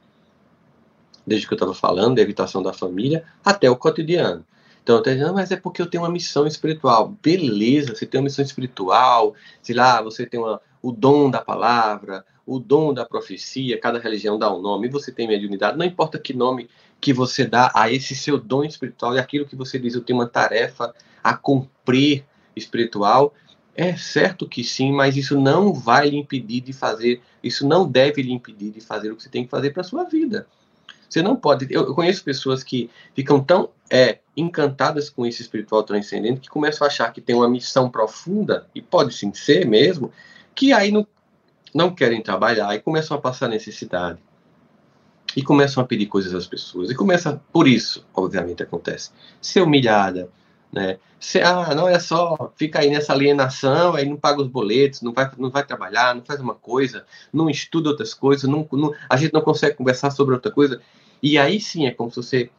Desde 1.26 1.46
que 1.46 1.52
eu 1.52 1.56
estava 1.56 1.74
falando, 1.74 2.16
da 2.16 2.22
evitação 2.22 2.62
da 2.62 2.72
família, 2.72 3.24
até 3.44 3.70
o 3.70 3.76
cotidiano. 3.76 4.44
Então, 4.82 4.96
eu 4.96 5.02
dizendo, 5.02 5.34
mas 5.34 5.52
é 5.52 5.56
porque 5.56 5.80
eu 5.80 5.86
tenho 5.86 6.02
uma 6.02 6.10
missão 6.10 6.46
espiritual. 6.46 7.16
Beleza, 7.22 7.94
você 7.94 8.04
tem 8.04 8.18
uma 8.20 8.24
missão 8.24 8.44
espiritual, 8.44 9.34
sei 9.62 9.76
lá, 9.76 10.02
você 10.02 10.26
tem 10.26 10.40
uma, 10.40 10.60
o 10.82 10.90
dom 10.90 11.30
da 11.30 11.40
palavra, 11.40 12.24
o 12.44 12.58
dom 12.58 12.92
da 12.92 13.04
profecia, 13.04 13.78
cada 13.78 14.00
religião 14.00 14.38
dá 14.38 14.52
um 14.52 14.60
nome, 14.60 14.88
você 14.88 15.12
tem 15.12 15.28
mediunidade, 15.28 15.78
não 15.78 15.86
importa 15.86 16.18
que 16.18 16.34
nome 16.34 16.68
que 17.00 17.12
você 17.12 17.44
dá 17.44 17.70
a 17.74 17.90
esse 17.90 18.14
seu 18.14 18.38
dom 18.38 18.64
espiritual 18.64 19.14
e 19.14 19.18
aquilo 19.18 19.46
que 19.46 19.56
você 19.56 19.78
diz, 19.78 19.94
eu 19.94 20.02
tenho 20.02 20.18
uma 20.18 20.28
tarefa 20.28 20.92
a 21.22 21.34
cumprir 21.34 22.24
espiritual, 22.56 23.32
é 23.74 23.96
certo 23.96 24.48
que 24.48 24.62
sim, 24.62 24.92
mas 24.92 25.16
isso 25.16 25.40
não 25.40 25.72
vai 25.72 26.10
lhe 26.10 26.16
impedir 26.16 26.60
de 26.60 26.72
fazer, 26.72 27.22
isso 27.42 27.66
não 27.66 27.88
deve 27.88 28.20
lhe 28.22 28.32
impedir 28.32 28.70
de 28.70 28.80
fazer 28.80 29.10
o 29.10 29.16
que 29.16 29.22
você 29.22 29.30
tem 29.30 29.44
que 29.44 29.50
fazer 29.50 29.70
para 29.70 29.80
a 29.80 29.84
sua 29.84 30.04
vida. 30.04 30.46
Você 31.12 31.20
não 31.20 31.36
pode. 31.36 31.66
Eu 31.68 31.94
conheço 31.94 32.24
pessoas 32.24 32.64
que 32.64 32.88
ficam 33.14 33.38
tão 33.38 33.68
é, 33.90 34.20
encantadas 34.34 35.10
com 35.10 35.26
esse 35.26 35.42
espiritual 35.42 35.82
transcendente 35.82 36.40
que 36.40 36.48
começam 36.48 36.86
a 36.86 36.88
achar 36.88 37.12
que 37.12 37.20
tem 37.20 37.36
uma 37.36 37.48
missão 37.50 37.90
profunda, 37.90 38.66
e 38.74 38.80
pode 38.80 39.12
sim 39.12 39.30
ser 39.34 39.66
mesmo, 39.66 40.10
que 40.54 40.72
aí 40.72 40.90
não, 40.90 41.06
não 41.74 41.94
querem 41.94 42.22
trabalhar 42.22 42.74
e 42.74 42.80
começam 42.80 43.14
a 43.14 43.20
passar 43.20 43.48
necessidade. 43.48 44.18
E 45.36 45.42
começam 45.42 45.82
a 45.82 45.86
pedir 45.86 46.06
coisas 46.06 46.34
às 46.34 46.46
pessoas. 46.46 46.90
E 46.90 46.94
começa, 46.94 47.42
por 47.52 47.68
isso, 47.68 48.06
obviamente, 48.14 48.62
acontece. 48.62 49.10
Ser 49.38 49.60
humilhada, 49.60 50.30
né? 50.72 50.98
Ser, 51.20 51.44
ah, 51.44 51.74
não 51.74 51.86
é 51.86 51.98
só, 51.98 52.50
fica 52.56 52.80
aí 52.80 52.90
nessa 52.90 53.12
alienação, 53.12 53.94
aí 53.94 54.08
não 54.08 54.16
paga 54.16 54.40
os 54.40 54.48
boletos, 54.48 55.02
não 55.02 55.12
vai, 55.12 55.30
não 55.36 55.50
vai 55.50 55.64
trabalhar, 55.64 56.14
não 56.14 56.24
faz 56.24 56.40
uma 56.40 56.54
coisa, 56.54 57.04
não 57.30 57.50
estuda 57.50 57.90
outras 57.90 58.14
coisas, 58.14 58.48
não, 58.48 58.66
não, 58.72 58.94
a 59.08 59.16
gente 59.18 59.32
não 59.32 59.42
consegue 59.42 59.76
conversar 59.76 60.10
sobre 60.10 60.34
outra 60.34 60.50
coisa. 60.50 60.80
E 61.22 61.38
aí 61.38 61.60
sim 61.60 61.86
é 61.86 61.90
como 61.90 62.10
se 62.10 62.16
você 62.16 62.50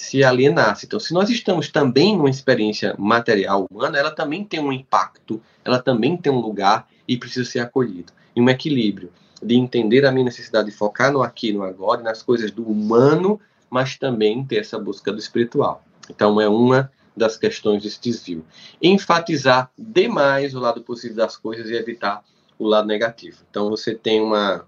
se 0.00 0.24
alienasse. 0.24 0.86
Então, 0.86 0.98
se 0.98 1.12
nós 1.12 1.28
estamos 1.28 1.68
também 1.68 2.16
numa 2.16 2.30
experiência 2.30 2.94
material 2.98 3.66
humana, 3.70 3.98
ela 3.98 4.10
também 4.10 4.44
tem 4.44 4.58
um 4.58 4.72
impacto, 4.72 5.42
ela 5.62 5.78
também 5.78 6.16
tem 6.16 6.32
um 6.32 6.40
lugar 6.40 6.88
e 7.06 7.18
precisa 7.18 7.48
ser 7.48 7.60
acolhido. 7.60 8.12
Em 8.34 8.40
um 8.40 8.48
equilíbrio 8.48 9.12
de 9.42 9.56
entender 9.56 10.06
a 10.06 10.12
minha 10.12 10.24
necessidade 10.24 10.70
de 10.70 10.76
focar 10.76 11.12
no 11.12 11.22
aqui, 11.22 11.52
no 11.52 11.62
agora, 11.62 12.02
nas 12.02 12.22
coisas 12.22 12.50
do 12.50 12.64
humano, 12.64 13.38
mas 13.68 13.96
também 13.96 14.44
ter 14.44 14.56
essa 14.56 14.78
busca 14.78 15.12
do 15.12 15.18
espiritual. 15.18 15.84
Então, 16.08 16.40
é 16.40 16.48
uma 16.48 16.90
das 17.16 17.36
questões 17.36 17.82
desse 17.82 18.00
desvio. 18.00 18.44
Enfatizar 18.82 19.70
demais 19.78 20.54
o 20.54 20.60
lado 20.60 20.82
positivo 20.82 21.16
das 21.16 21.36
coisas 21.36 21.68
e 21.68 21.74
evitar 21.74 22.24
o 22.58 22.66
lado 22.66 22.86
negativo. 22.86 23.38
Então, 23.50 23.68
você 23.68 23.94
tem 23.94 24.20
uma 24.20 24.64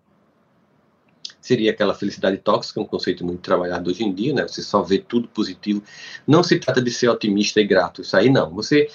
seria 1.43 1.73
aquela 1.73 1.93
felicidade 1.93 2.39
tóxica, 2.39 2.81
um 2.81 2.87
conceito 2.87 3.27
muito 3.27 3.41
trabalhado 3.41 3.91
hoje 3.91 4.05
em 4.05 4.15
dia, 4.15 4.33
né? 4.33 4.43
Você 4.47 4.63
só 4.63 4.81
vê 4.81 4.99
tudo 4.99 5.29
positivo. 5.29 5.83
Não 6.27 6.43
se 6.43 6.59
trata 6.59 6.81
de 6.81 6.91
ser 6.91 7.09
otimista 7.09 7.61
e 7.61 7.65
grato, 7.65 8.01
isso 8.01 8.17
aí 8.17 8.31
não. 8.31 8.49
Você 8.55 8.89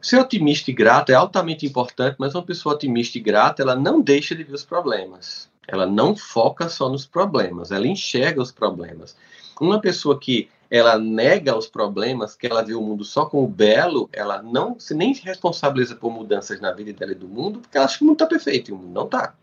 ser 0.00 0.18
otimista 0.18 0.70
e 0.70 0.74
grato 0.74 1.10
é 1.10 1.14
altamente 1.14 1.66
importante, 1.66 2.16
mas 2.18 2.34
uma 2.34 2.44
pessoa 2.44 2.74
otimista 2.74 3.18
e 3.18 3.20
grata, 3.20 3.62
ela 3.62 3.74
não 3.74 4.00
deixa 4.00 4.36
de 4.36 4.44
ver 4.44 4.54
os 4.54 4.64
problemas. 4.64 5.48
Ela 5.66 5.86
não 5.86 6.14
foca 6.14 6.68
só 6.68 6.88
nos 6.88 7.06
problemas, 7.06 7.72
ela 7.72 7.86
enxerga 7.86 8.40
os 8.40 8.52
problemas. 8.52 9.16
Uma 9.60 9.80
pessoa 9.80 10.18
que 10.18 10.48
ela 10.70 10.98
nega 10.98 11.56
os 11.56 11.66
problemas, 11.66 12.36
que 12.36 12.46
ela 12.46 12.62
vê 12.62 12.74
o 12.74 12.82
mundo 12.82 13.02
só 13.02 13.24
com 13.24 13.42
o 13.42 13.48
belo, 13.48 14.08
ela 14.12 14.42
não 14.42 14.78
se 14.78 14.94
nem 14.94 15.14
se 15.14 15.22
responsabiliza 15.22 15.96
por 15.96 16.12
mudanças 16.12 16.60
na 16.60 16.72
vida 16.72 16.92
dela 16.92 17.12
e 17.12 17.14
do 17.14 17.26
mundo, 17.26 17.60
porque 17.60 17.76
ela 17.76 17.86
acha 17.86 17.96
que 17.96 18.04
o 18.04 18.06
mundo 18.06 18.16
está 18.16 18.26
perfeito 18.26 18.70
e 18.70 18.74
o 18.74 18.76
mundo 18.76 18.92
não 18.92 19.04
está. 19.04 19.34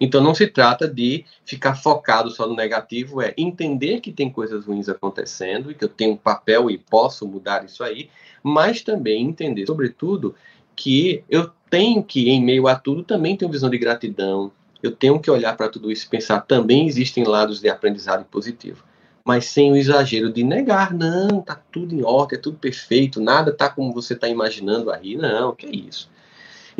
Então 0.00 0.22
não 0.22 0.34
se 0.34 0.46
trata 0.46 0.88
de 0.88 1.24
ficar 1.44 1.74
focado 1.74 2.30
só 2.30 2.46
no 2.46 2.56
negativo, 2.56 3.20
é 3.20 3.34
entender 3.36 4.00
que 4.00 4.10
tem 4.10 4.30
coisas 4.30 4.64
ruins 4.64 4.88
acontecendo 4.88 5.70
e 5.70 5.74
que 5.74 5.84
eu 5.84 5.88
tenho 5.88 6.12
um 6.12 6.16
papel 6.16 6.70
e 6.70 6.78
posso 6.78 7.28
mudar 7.28 7.64
isso 7.64 7.84
aí, 7.84 8.08
mas 8.42 8.82
também 8.82 9.26
entender, 9.26 9.66
sobretudo, 9.66 10.34
que 10.74 11.22
eu 11.28 11.50
tenho 11.68 12.02
que, 12.02 12.30
em 12.30 12.42
meio 12.42 12.66
a 12.66 12.74
tudo, 12.74 13.02
também 13.02 13.36
ter 13.36 13.44
uma 13.44 13.52
visão 13.52 13.68
de 13.68 13.76
gratidão. 13.76 14.50
Eu 14.82 14.92
tenho 14.92 15.20
que 15.20 15.30
olhar 15.30 15.54
para 15.56 15.68
tudo 15.68 15.92
isso 15.92 16.06
e 16.06 16.08
pensar 16.08 16.40
também 16.40 16.86
existem 16.86 17.22
lados 17.24 17.60
de 17.60 17.68
aprendizado 17.68 18.24
positivo 18.24 18.82
mas 19.24 19.46
sem 19.46 19.70
o 19.70 19.76
exagero 19.76 20.32
de 20.32 20.42
negar, 20.42 20.92
não, 20.92 21.40
tá 21.40 21.54
tudo 21.70 21.94
em 21.94 22.02
ordem, 22.02 22.38
é 22.38 22.42
tudo 22.42 22.58
perfeito, 22.58 23.20
nada 23.20 23.52
tá 23.52 23.68
como 23.68 23.92
você 23.92 24.14
está 24.14 24.28
imaginando 24.28 24.90
aí, 24.90 25.16
não, 25.16 25.54
que 25.54 25.66
é 25.66 25.70
isso. 25.70 26.10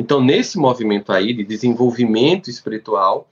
Então, 0.01 0.19
nesse 0.19 0.57
movimento 0.57 1.11
aí 1.11 1.31
de 1.31 1.43
desenvolvimento 1.43 2.49
espiritual, 2.49 3.29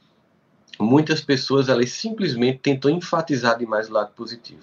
muitas 0.80 1.20
pessoas 1.20 1.68
elas 1.68 1.90
simplesmente 1.90 2.60
tentam 2.60 2.92
enfatizar 2.92 3.58
demais 3.58 3.90
o 3.90 3.94
lado 3.94 4.14
positivo. 4.14 4.62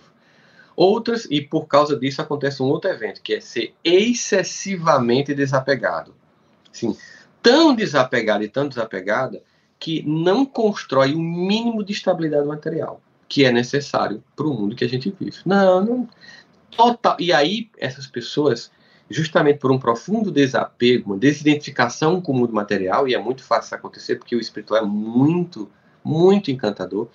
Outras, 0.77 1.27
e 1.29 1.41
por 1.41 1.67
causa 1.67 1.99
disso 1.99 2.23
acontece 2.23 2.63
um 2.63 2.67
outro 2.67 2.89
evento, 2.89 3.21
que 3.21 3.35
é 3.35 3.41
ser 3.41 3.75
excessivamente 3.83 5.35
desapegado. 5.35 6.15
Sim, 6.71 6.97
tão 7.43 7.75
desapegado 7.75 8.45
e 8.45 8.49
tão 8.49 8.69
desapegada 8.69 9.43
que 9.77 10.05
não 10.07 10.47
constrói 10.47 11.13
o 11.13 11.19
mínimo 11.19 11.83
de 11.83 11.93
estabilidade 11.93 12.47
material 12.47 13.03
que 13.29 13.45
é 13.45 13.51
necessário 13.51 14.23
para 14.37 14.47
o 14.47 14.55
mundo 14.55 14.77
que 14.77 14.85
a 14.85 14.89
gente 14.89 15.13
vive. 15.19 15.39
Não, 15.45 15.85
não. 15.85 16.09
Total. 16.71 17.17
E 17.19 17.33
aí, 17.33 17.69
essas 17.77 18.07
pessoas, 18.07 18.71
justamente 19.09 19.59
por 19.59 19.71
um 19.71 19.79
profundo 19.79 20.31
desapego, 20.31 21.13
uma 21.13 21.19
desidentificação 21.19 22.21
com 22.21 22.33
o 22.33 22.35
mundo 22.35 22.53
material, 22.53 23.07
e 23.07 23.15
é 23.15 23.19
muito 23.19 23.43
fácil 23.43 23.77
acontecer, 23.77 24.17
porque 24.17 24.35
o 24.35 24.41
espiritual 24.41 24.83
é 24.83 24.87
muito, 24.87 25.71
muito 26.05 26.51
encantador. 26.51 27.09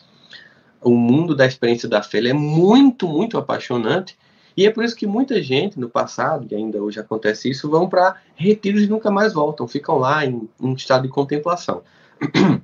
O 0.81 0.91
mundo 0.91 1.35
da 1.35 1.45
experiência 1.45 1.87
da 1.87 2.01
fé 2.01 2.19
é 2.19 2.33
muito, 2.33 3.07
muito 3.07 3.37
apaixonante. 3.37 4.17
E 4.55 4.65
é 4.65 4.71
por 4.71 4.83
isso 4.83 4.95
que 4.95 5.07
muita 5.07 5.41
gente 5.41 5.79
no 5.79 5.89
passado, 5.89 6.47
e 6.49 6.55
ainda 6.55 6.81
hoje 6.81 6.99
acontece 6.99 7.49
isso, 7.49 7.69
vão 7.69 7.87
para 7.87 8.17
retiros 8.35 8.83
e 8.83 8.87
nunca 8.87 9.09
mais 9.09 9.33
voltam, 9.33 9.67
ficam 9.67 9.97
lá 9.97 10.25
em 10.25 10.49
um 10.59 10.73
estado 10.73 11.03
de 11.03 11.09
contemplação. 11.09 11.83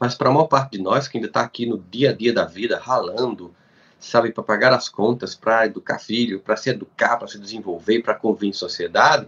Mas 0.00 0.14
para 0.14 0.28
a 0.28 0.32
maior 0.32 0.46
parte 0.46 0.72
de 0.72 0.82
nós 0.82 1.08
que 1.08 1.16
ainda 1.16 1.28
está 1.28 1.40
aqui 1.40 1.64
no 1.64 1.78
dia 1.78 2.10
a 2.10 2.12
dia 2.12 2.32
da 2.32 2.44
vida, 2.44 2.78
ralando, 2.78 3.54
sabe, 3.98 4.32
para 4.32 4.42
pagar 4.42 4.72
as 4.72 4.88
contas, 4.88 5.34
para 5.34 5.66
educar 5.66 5.98
filho, 5.98 6.40
para 6.40 6.56
se 6.56 6.70
educar, 6.70 7.16
para 7.16 7.28
se 7.28 7.38
desenvolver, 7.38 8.02
para 8.02 8.14
conviver 8.14 8.48
em 8.48 8.52
sociedade, 8.52 9.26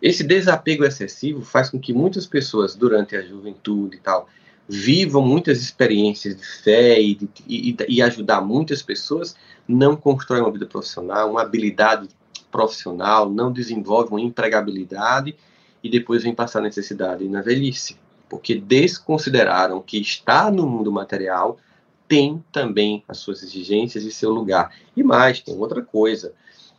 esse 0.00 0.24
desapego 0.24 0.84
excessivo 0.84 1.42
faz 1.42 1.70
com 1.70 1.78
que 1.78 1.92
muitas 1.92 2.26
pessoas, 2.26 2.74
durante 2.74 3.16
a 3.16 3.22
juventude 3.22 3.96
e 3.96 4.00
tal, 4.00 4.28
vivam 4.68 5.22
muitas 5.22 5.60
experiências 5.60 6.36
de 6.36 6.46
fé 6.46 7.00
e, 7.00 7.14
de, 7.14 7.28
e, 7.46 7.76
e 7.88 8.02
ajudar 8.02 8.40
muitas 8.40 8.82
pessoas, 8.82 9.36
não 9.66 9.96
constroem 9.96 10.42
uma 10.42 10.50
vida 10.50 10.66
profissional, 10.66 11.30
uma 11.30 11.42
habilidade 11.42 12.08
profissional, 12.50 13.30
não 13.30 13.52
desenvolvem 13.52 14.12
uma 14.12 14.20
empregabilidade 14.20 15.34
e 15.82 15.88
depois 15.88 16.22
vem 16.22 16.34
passar 16.34 16.60
necessidade 16.60 17.28
na 17.28 17.40
velhice 17.40 17.96
porque 18.32 18.54
desconsideraram 18.54 19.82
que 19.82 20.00
estar 20.00 20.50
no 20.50 20.66
mundo 20.66 20.90
material 20.90 21.58
tem 22.08 22.44
também 22.52 23.02
as 23.08 23.18
suas 23.18 23.42
exigências 23.42 24.04
e 24.04 24.12
seu 24.12 24.30
lugar. 24.30 24.74
E 24.96 25.02
mais, 25.02 25.40
tem 25.40 25.56
outra 25.56 25.82
coisa. 25.82 26.34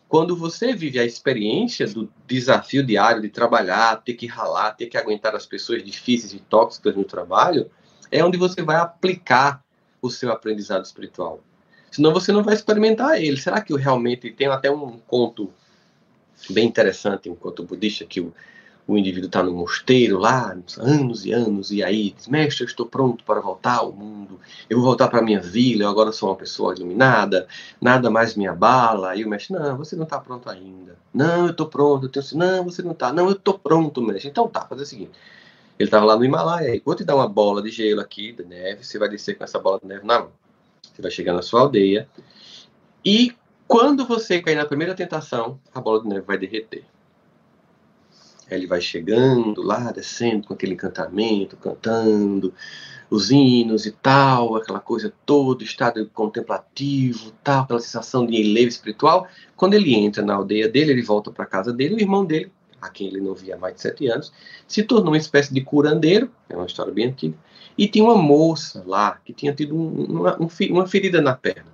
Quando 0.08 0.36
você 0.36 0.74
vive 0.74 1.00
a 1.00 1.06
experiência 1.06 1.88
do 1.88 2.08
desafio 2.28 2.86
diário 2.86 3.22
de 3.22 3.30
trabalhar, 3.30 4.04
ter 4.04 4.14
que 4.14 4.28
ralar, 4.28 4.74
ter 4.74 4.86
que 4.86 4.98
aguentar 4.98 5.36
as 5.36 5.46
pessoas 5.46 5.84
difíceis 5.84 6.34
e 6.34 6.40
tóxicas 6.40 6.96
no 6.96 7.04
trabalho, 7.04 7.70
é 8.12 8.24
onde 8.24 8.38
você 8.38 8.62
vai 8.62 8.76
aplicar 8.76 9.64
o 10.02 10.10
seu 10.10 10.32
aprendizado 10.32 10.86
espiritual. 10.86 11.42
Senão 11.90 12.14
você 12.14 12.32
não 12.32 12.44
vai 12.44 12.54
experimentar 12.54 13.22
ele. 13.22 13.38
Será 13.38 13.62
que 13.62 13.74
eu 13.74 13.78
realmente 13.78 14.32
tem 14.32 14.48
até 14.48 14.70
um 14.70 15.00
conto 15.00 15.52
bem 16.50 16.68
interessante, 16.68 17.30
um 17.30 17.36
conto 17.36 17.64
budista 17.64 18.06
que 18.06 18.22
o 18.22 18.34
o 18.86 18.98
indivíduo 18.98 19.28
está 19.28 19.42
no 19.42 19.52
mosteiro 19.54 20.18
lá, 20.18 20.56
anos 20.78 21.26
e 21.26 21.32
anos, 21.32 21.72
e 21.72 21.82
aí 21.82 22.14
diz, 22.16 22.28
mestre, 22.28 22.64
eu 22.64 22.68
estou 22.68 22.86
pronto 22.86 23.24
para 23.24 23.40
voltar 23.40 23.78
ao 23.78 23.92
mundo, 23.92 24.40
eu 24.70 24.78
vou 24.78 24.86
voltar 24.88 25.08
para 25.08 25.20
a 25.20 25.22
minha 25.22 25.40
vila, 25.40 25.84
eu 25.84 25.90
agora 25.90 26.12
sou 26.12 26.30
uma 26.30 26.36
pessoa 26.36 26.76
iluminada, 26.76 27.48
nada 27.80 28.10
mais 28.10 28.36
me 28.36 28.48
abala. 28.48 29.12
Aí 29.12 29.24
o 29.24 29.30
mestre, 29.30 29.54
não, 29.54 29.78
você 29.78 29.96
não 29.96 30.04
está 30.04 30.20
pronto 30.20 30.50
ainda. 30.50 30.98
Não, 31.14 31.46
eu 31.46 31.52
estou 31.52 31.68
pronto. 31.68 32.06
Eu 32.06 32.10
tenho 32.10 32.26
assim, 32.26 32.38
não, 32.38 32.64
você 32.64 32.82
não 32.82 32.92
está. 32.92 33.14
Não, 33.14 33.26
eu 33.28 33.34
estou 33.34 33.58
pronto, 33.58 34.02
mestre. 34.02 34.30
Então 34.30 34.48
tá, 34.48 34.66
fazer 34.66 34.84
o 34.84 34.86
seguinte. 34.86 35.12
Ele 35.80 35.88
estava 35.88 36.06
lá 36.06 36.16
no 36.16 36.26
Himalaia, 36.26 36.82
vou 36.86 36.96
te 36.96 37.04
dar 37.04 37.16
uma 37.16 37.28
bola 37.28 37.62
de 37.62 37.70
gelo 37.70 38.02
aqui, 38.02 38.32
de 38.32 38.44
neve, 38.44 38.84
você 38.84 39.00
vai 39.00 39.10
descer 39.10 39.38
com 39.38 39.44
essa 39.44 39.60
bola 39.60 39.80
de 39.82 39.88
neve 39.88 40.06
na 40.06 40.20
mão. 40.20 40.32
Você 40.94 41.02
vai 41.02 41.10
chegar 41.10 41.34
na 41.34 41.42
sua 41.42 41.62
aldeia, 41.62 42.08
e 43.04 43.34
quando 43.68 44.06
você 44.06 44.42
cair 44.42 44.56
na 44.56 44.66
primeira 44.66 44.94
tentação, 44.94 45.60
a 45.74 45.82
bola 45.82 46.02
de 46.02 46.08
neve 46.08 46.22
vai 46.22 46.38
derreter. 46.38 46.86
Ele 48.50 48.68
vai 48.68 48.82
chegando 48.82 49.62
lá, 49.62 49.92
descendo 49.92 50.48
com 50.48 50.54
aquele 50.54 50.74
encantamento, 50.74 51.58
cantando 51.58 52.54
os 53.10 53.30
hinos 53.30 53.86
e 53.86 53.92
tal, 53.92 54.56
aquela 54.56 54.80
coisa 54.80 55.14
toda, 55.26 55.64
estado 55.64 56.10
contemplativo, 56.14 57.32
tal, 57.44 57.64
aquela 57.64 57.80
sensação 57.80 58.26
de 58.26 58.36
enlevo 58.36 58.70
espiritual. 58.70 59.28
Quando 59.56 59.76
ele 59.76 59.94
entra 59.94 60.24
na 60.24 60.34
aldeia 60.34 60.68
dele, 60.68 60.92
ele 60.92 61.04
volta 61.04 61.32
para 61.32 61.46
casa 61.46 61.72
dele, 61.72 61.96
o 61.96 62.00
irmão 62.00 62.26
dele, 62.26 62.52
a 62.82 62.90
quem 62.90 63.08
ele 63.08 63.22
não 63.22 63.34
via 63.34 63.56
há 63.56 63.58
mais 63.58 63.76
de 63.76 63.82
sete 63.82 64.08
anos, 64.08 64.34
se 64.68 64.84
tornou 64.84 65.12
uma 65.12 65.18
espécie 65.18 65.54
de 65.54 65.62
curandeiro, 65.62 66.30
é 66.50 66.56
uma 66.56 66.66
história 66.66 66.92
bem 66.92 67.08
antiga, 67.08 67.36
e 67.78 67.88
tinha 67.88 68.04
uma 68.04 68.18
moça 68.18 68.84
lá 68.86 69.20
que 69.24 69.32
tinha 69.32 69.54
tido 69.54 69.76
um, 69.76 70.06
uma, 70.06 70.42
um, 70.42 70.48
uma 70.72 70.88
ferida 70.88 71.22
na 71.22 71.34
perna. 71.34 71.73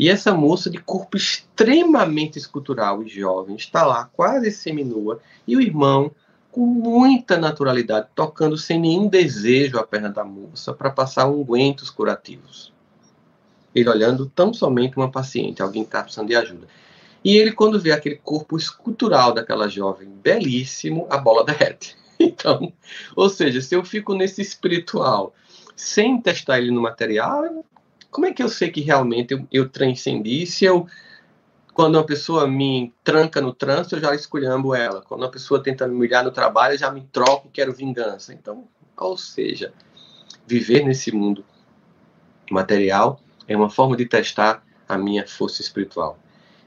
E 0.00 0.08
essa 0.08 0.32
moça 0.32 0.70
de 0.70 0.78
corpo 0.78 1.18
extremamente 1.18 2.38
escultural 2.38 3.02
e 3.02 3.06
jovem 3.06 3.54
está 3.54 3.84
lá, 3.84 4.08
quase 4.10 4.50
seminua, 4.50 5.20
e 5.46 5.54
o 5.54 5.60
irmão, 5.60 6.10
com 6.50 6.64
muita 6.64 7.36
naturalidade, 7.36 8.08
tocando 8.14 8.56
sem 8.56 8.80
nenhum 8.80 9.08
desejo 9.08 9.78
a 9.78 9.86
perna 9.86 10.08
da 10.08 10.24
moça 10.24 10.72
para 10.72 10.88
passar 10.88 11.28
ungüentos 11.28 11.90
curativos. 11.90 12.72
Ele 13.74 13.90
olhando 13.90 14.24
tão 14.24 14.54
somente 14.54 14.96
uma 14.96 15.10
paciente, 15.10 15.60
alguém 15.60 15.82
que 15.82 15.88
está 15.88 16.02
precisando 16.02 16.28
de 16.28 16.34
ajuda. 16.34 16.66
E 17.22 17.36
ele, 17.36 17.52
quando 17.52 17.78
vê 17.78 17.92
aquele 17.92 18.16
corpo 18.16 18.56
escultural 18.56 19.34
daquela 19.34 19.68
jovem, 19.68 20.08
belíssimo, 20.08 21.06
a 21.10 21.18
bola 21.18 21.44
derrete. 21.44 21.94
Então, 22.22 22.70
ou 23.16 23.30
seja, 23.30 23.62
se 23.62 23.74
eu 23.74 23.82
fico 23.82 24.14
nesse 24.14 24.42
espiritual 24.42 25.32
sem 25.74 26.20
testar 26.20 26.58
ele 26.58 26.70
no 26.70 26.82
material, 26.82 27.64
como 28.10 28.26
é 28.26 28.32
que 28.32 28.42
eu 28.42 28.48
sei 28.48 28.70
que 28.70 28.80
realmente 28.80 29.32
eu, 29.32 29.46
eu 29.52 29.68
transcendi? 29.68 30.46
Se 30.46 30.64
eu, 30.64 30.86
quando 31.72 31.94
uma 31.94 32.04
pessoa 32.04 32.46
me 32.46 32.92
tranca 33.04 33.40
no 33.40 33.52
trânsito, 33.52 33.96
eu 33.96 34.00
já 34.00 34.14
esculhambo 34.14 34.74
ela. 34.74 35.02
Quando 35.02 35.22
uma 35.22 35.30
pessoa 35.30 35.62
tenta 35.62 35.86
me 35.86 35.94
humilhar 35.94 36.24
no 36.24 36.30
trabalho, 36.30 36.74
eu 36.74 36.78
já 36.78 36.90
me 36.90 37.02
troco, 37.12 37.48
quero 37.52 37.72
vingança. 37.72 38.34
Então, 38.34 38.66
ou 38.96 39.16
seja, 39.16 39.72
viver 40.46 40.84
nesse 40.84 41.12
mundo 41.12 41.44
material 42.50 43.20
é 43.46 43.56
uma 43.56 43.70
forma 43.70 43.96
de 43.96 44.06
testar 44.06 44.64
a 44.88 44.98
minha 44.98 45.26
força 45.26 45.62
espiritual. 45.62 46.18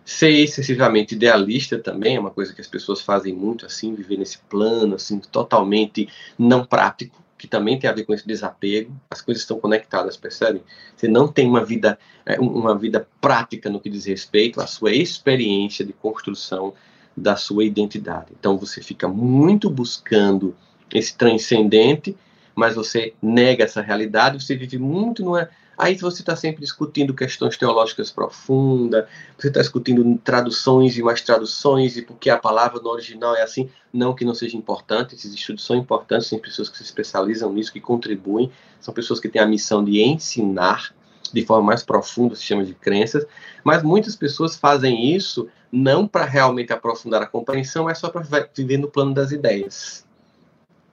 Ser 0.05 0.31
excessivamente 0.31 1.15
idealista 1.15 1.79
também 1.79 2.15
é 2.17 2.19
uma 2.19 2.31
coisa 2.31 2.53
que 2.53 2.59
as 2.59 2.67
pessoas 2.67 3.01
fazem 3.01 3.33
muito 3.33 3.65
assim, 3.65 3.95
viver 3.95 4.17
nesse 4.17 4.37
plano 4.37 4.95
assim 4.95 5.19
totalmente 5.19 6.09
não 6.37 6.65
prático 6.65 7.22
que 7.43 7.47
também 7.47 7.77
tem 7.77 7.89
a 7.89 7.93
ver 7.93 8.05
com 8.05 8.13
esse 8.13 8.25
desapego. 8.25 8.95
As 9.11 9.19
coisas 9.19 9.43
estão 9.43 9.59
conectadas, 9.59 10.15
percebe? 10.15 10.63
Você 10.95 11.09
não 11.09 11.27
tem 11.27 11.45
uma 11.45 11.61
vida, 11.65 11.99
é, 12.25 12.39
uma 12.39 12.73
vida 12.73 13.05
prática 13.19 13.69
no 13.69 13.81
que 13.81 13.89
diz 13.89 14.05
respeito 14.05 14.61
à 14.61 14.65
sua 14.65 14.93
experiência 14.93 15.83
de 15.83 15.91
construção 15.91 16.73
da 17.17 17.35
sua 17.35 17.65
identidade. 17.65 18.27
Então 18.39 18.57
você 18.57 18.81
fica 18.81 19.09
muito 19.09 19.69
buscando 19.69 20.55
esse 20.93 21.17
transcendente, 21.17 22.15
mas 22.55 22.75
você 22.75 23.13
nega 23.21 23.65
essa 23.65 23.81
realidade, 23.81 24.41
você 24.41 24.55
vive 24.55 24.77
muito 24.77 25.21
numa, 25.21 25.49
Aí 25.77 25.95
você 25.95 26.21
está 26.21 26.35
sempre 26.35 26.61
discutindo 26.61 27.13
questões 27.13 27.57
teológicas 27.57 28.11
profundas, 28.11 29.05
você 29.37 29.47
está 29.47 29.59
discutindo 29.59 30.19
traduções 30.23 30.97
e 30.97 31.01
mais 31.01 31.21
traduções, 31.21 31.97
e 31.97 32.01
porque 32.01 32.29
a 32.29 32.37
palavra 32.37 32.79
no 32.79 32.89
original 32.89 33.35
é 33.35 33.41
assim. 33.41 33.69
Não 33.91 34.13
que 34.13 34.25
não 34.25 34.33
seja 34.33 34.57
importante, 34.57 35.15
esses 35.15 35.33
estudos 35.33 35.65
são 35.65 35.75
importantes, 35.75 36.29
tem 36.29 36.39
pessoas 36.39 36.69
que 36.69 36.77
se 36.77 36.83
especializam 36.83 37.51
nisso, 37.53 37.73
que 37.73 37.81
contribuem, 37.81 38.51
são 38.79 38.93
pessoas 38.93 39.19
que 39.19 39.29
têm 39.29 39.41
a 39.41 39.45
missão 39.45 39.83
de 39.83 40.01
ensinar 40.01 40.93
de 41.33 41.43
forma 41.43 41.63
mais 41.63 41.83
profunda 41.83 42.33
o 42.33 42.37
sistema 42.37 42.63
de 42.63 42.75
crenças, 42.75 43.25
mas 43.63 43.81
muitas 43.81 44.15
pessoas 44.15 44.55
fazem 44.55 45.15
isso 45.15 45.49
não 45.71 46.07
para 46.07 46.25
realmente 46.25 46.71
aprofundar 46.71 47.23
a 47.23 47.25
compreensão, 47.25 47.85
mas 47.85 47.97
só 47.97 48.09
para 48.09 48.23
viver 48.55 48.77
no 48.77 48.87
plano 48.87 49.13
das 49.13 49.31
ideias. 49.31 50.05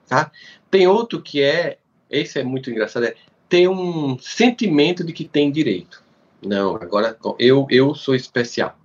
Tá? 0.07 0.31
Tem 0.71 0.87
outro 0.87 1.21
que 1.21 1.41
é, 1.41 1.77
esse 2.09 2.39
é 2.39 2.43
muito 2.43 2.71
engraçado, 2.71 3.05
é 3.05 3.15
ter 3.51 3.67
um 3.67 4.17
sentimento 4.17 5.03
de 5.03 5.11
que 5.11 5.25
tem 5.25 5.51
direito. 5.51 6.01
Não, 6.41 6.77
agora 6.77 7.17
eu, 7.37 7.67
eu 7.69 7.93
sou 7.93 8.15
especial. 8.15 8.79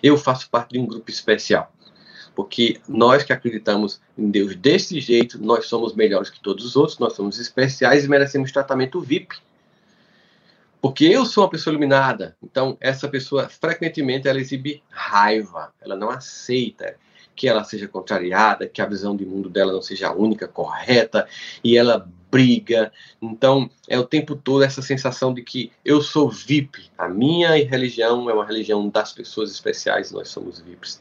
Eu 0.00 0.16
faço 0.16 0.48
parte 0.48 0.74
de 0.74 0.78
um 0.78 0.86
grupo 0.86 1.10
especial. 1.10 1.74
Porque 2.32 2.80
nós 2.88 3.24
que 3.24 3.32
acreditamos 3.32 4.00
em 4.16 4.30
Deus 4.30 4.54
desse 4.54 5.00
jeito, 5.00 5.36
nós 5.42 5.66
somos 5.66 5.96
melhores 5.96 6.30
que 6.30 6.38
todos 6.38 6.64
os 6.64 6.76
outros, 6.76 7.00
nós 7.00 7.14
somos 7.14 7.40
especiais 7.40 8.04
e 8.04 8.08
merecemos 8.08 8.52
tratamento 8.52 9.00
VIP. 9.00 9.36
Porque 10.80 11.04
eu 11.04 11.26
sou 11.26 11.42
uma 11.42 11.50
pessoa 11.50 11.72
iluminada. 11.72 12.36
Então, 12.40 12.78
essa 12.80 13.08
pessoa, 13.08 13.48
frequentemente, 13.48 14.28
ela 14.28 14.38
exibe 14.38 14.80
raiva. 14.88 15.74
Ela 15.80 15.96
não 15.96 16.08
aceita 16.08 16.94
que 17.34 17.48
ela 17.48 17.64
seja 17.64 17.88
contrariada, 17.88 18.68
que 18.68 18.80
a 18.80 18.86
visão 18.86 19.16
de 19.16 19.24
mundo 19.24 19.48
dela 19.48 19.72
não 19.72 19.82
seja 19.82 20.08
a 20.08 20.14
única, 20.14 20.46
correta, 20.46 21.26
e 21.64 21.76
ela 21.76 22.08
briga. 22.30 22.92
Então, 23.20 23.68
é 23.88 23.98
o 23.98 24.06
tempo 24.06 24.36
todo 24.36 24.62
essa 24.62 24.80
sensação 24.80 25.34
de 25.34 25.42
que 25.42 25.72
eu 25.84 26.00
sou 26.00 26.30
VIP. 26.30 26.90
A 26.96 27.08
minha 27.08 27.50
religião 27.64 28.30
é 28.30 28.34
uma 28.34 28.46
religião 28.46 28.88
das 28.88 29.12
pessoas 29.12 29.50
especiais, 29.50 30.10
nós 30.12 30.28
somos 30.28 30.60
VIPs. 30.60 31.00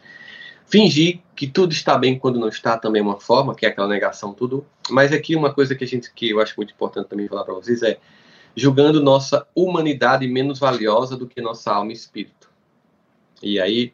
Fingir 0.66 1.20
que 1.36 1.48
tudo 1.48 1.72
está 1.72 1.98
bem 1.98 2.18
quando 2.18 2.40
não 2.40 2.48
está 2.48 2.78
também 2.78 3.02
é 3.02 3.04
uma 3.04 3.20
forma, 3.20 3.56
que 3.56 3.66
é 3.66 3.70
aquela 3.70 3.88
negação 3.88 4.34
tudo. 4.34 4.66
Mas 4.90 5.12
aqui 5.12 5.36
uma 5.36 5.54
coisa 5.54 5.74
que 5.76 5.84
a 5.84 5.88
gente 5.88 6.12
que 6.14 6.30
eu 6.30 6.40
acho 6.40 6.54
muito 6.58 6.74
importante 6.74 7.10
também 7.10 7.28
falar 7.28 7.44
para 7.44 7.56
vocês 7.56 7.82
é 7.82 7.98
julgando 8.56 9.02
nossa 9.02 9.48
humanidade 9.56 10.28
menos 10.28 10.60
valiosa 10.60 11.18
do 11.18 11.28
que 11.28 11.42
nossa 11.42 11.72
alma 11.72 11.92
e 11.92 11.96
espírito. 11.96 12.50
E 13.42 13.60
aí 13.60 13.94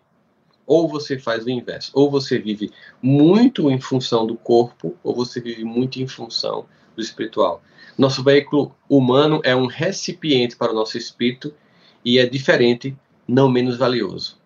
ou 0.68 0.90
você 0.90 1.20
faz 1.20 1.46
o 1.46 1.50
inverso, 1.50 1.92
ou 1.94 2.10
você 2.10 2.40
vive 2.40 2.72
muito 3.02 3.70
em 3.70 3.80
função 3.80 4.26
do 4.26 4.36
corpo, 4.36 4.98
ou 5.04 5.14
você 5.14 5.40
vive 5.40 5.64
muito 5.64 6.02
em 6.02 6.08
função 6.08 6.66
do 6.96 7.02
espiritual. 7.02 7.62
Nosso 7.98 8.24
veículo 8.24 8.76
humano 8.90 9.42
é 9.44 9.56
um 9.56 9.66
recipiente 9.66 10.56
para 10.56 10.72
o 10.72 10.76
nosso 10.76 10.98
espírito 10.98 11.54
e 12.04 12.20
é 12.20 12.26
diferente, 12.26 12.96
não 13.28 13.50
menos 13.50 13.78
valioso. 13.78 14.38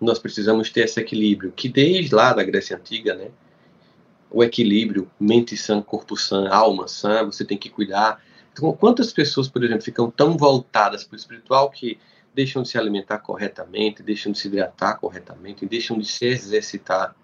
Nós 0.00 0.18
precisamos 0.18 0.70
ter 0.70 0.82
esse 0.82 1.00
equilíbrio, 1.00 1.52
que 1.52 1.68
desde 1.68 2.14
lá 2.14 2.32
da 2.32 2.44
Grécia 2.44 2.76
Antiga, 2.76 3.14
né? 3.14 3.28
O 4.30 4.42
equilíbrio, 4.42 5.10
mente 5.18 5.56
sã, 5.56 5.80
corpo 5.80 6.16
sã, 6.16 6.48
alma 6.48 6.88
sã, 6.88 7.24
você 7.24 7.44
tem 7.44 7.56
que 7.56 7.70
cuidar. 7.70 8.20
Então, 8.52 8.72
quantas 8.72 9.12
pessoas, 9.12 9.48
por 9.48 9.62
exemplo, 9.64 9.82
ficam 9.82 10.10
tão 10.10 10.36
voltadas 10.36 11.04
para 11.04 11.14
o 11.14 11.18
espiritual 11.18 11.70
que 11.70 11.98
deixam 12.34 12.62
de 12.62 12.68
se 12.68 12.76
alimentar 12.76 13.18
corretamente, 13.18 14.02
deixam 14.02 14.32
de 14.32 14.38
se 14.38 14.48
hidratar 14.48 14.98
corretamente, 14.98 15.64
deixam 15.64 15.96
de 15.96 16.06
se 16.06 16.26
exercitar 16.26 17.14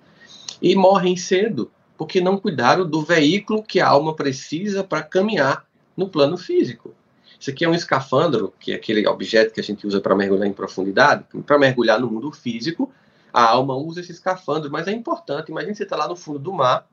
e 0.63 0.75
morrem 0.77 1.17
cedo 1.17 1.71
porque 2.01 2.19
não 2.19 2.39
cuidaram 2.39 2.89
do 2.89 3.03
veículo 3.03 3.63
que 3.63 3.79
a 3.79 3.87
alma 3.87 4.15
precisa 4.15 4.83
para 4.83 5.03
caminhar 5.03 5.67
no 5.95 6.09
plano 6.09 6.39
físico. 6.39 6.95
Isso 7.39 7.51
aqui 7.51 7.63
é 7.63 7.69
um 7.69 7.75
escafandro, 7.75 8.55
que 8.59 8.73
é 8.73 8.75
aquele 8.75 9.07
objeto 9.07 9.53
que 9.53 9.61
a 9.61 9.63
gente 9.63 9.87
usa 9.87 10.01
para 10.01 10.17
mergulhar 10.17 10.47
em 10.47 10.53
profundidade, 10.55 11.27
para 11.45 11.59
mergulhar 11.59 12.01
no 12.01 12.11
mundo 12.11 12.33
físico. 12.33 12.91
A 13.31 13.43
alma 13.43 13.77
usa 13.77 14.01
esse 14.01 14.13
escafandro, 14.13 14.71
mas 14.71 14.89
é 14.89 14.93
importante. 14.93 15.51
Imagina 15.51 15.75
você 15.75 15.83
está 15.83 15.95
lá 15.95 16.09
no 16.09 16.17
fundo 16.17 16.39
do 16.39 16.55
mar 16.55 16.87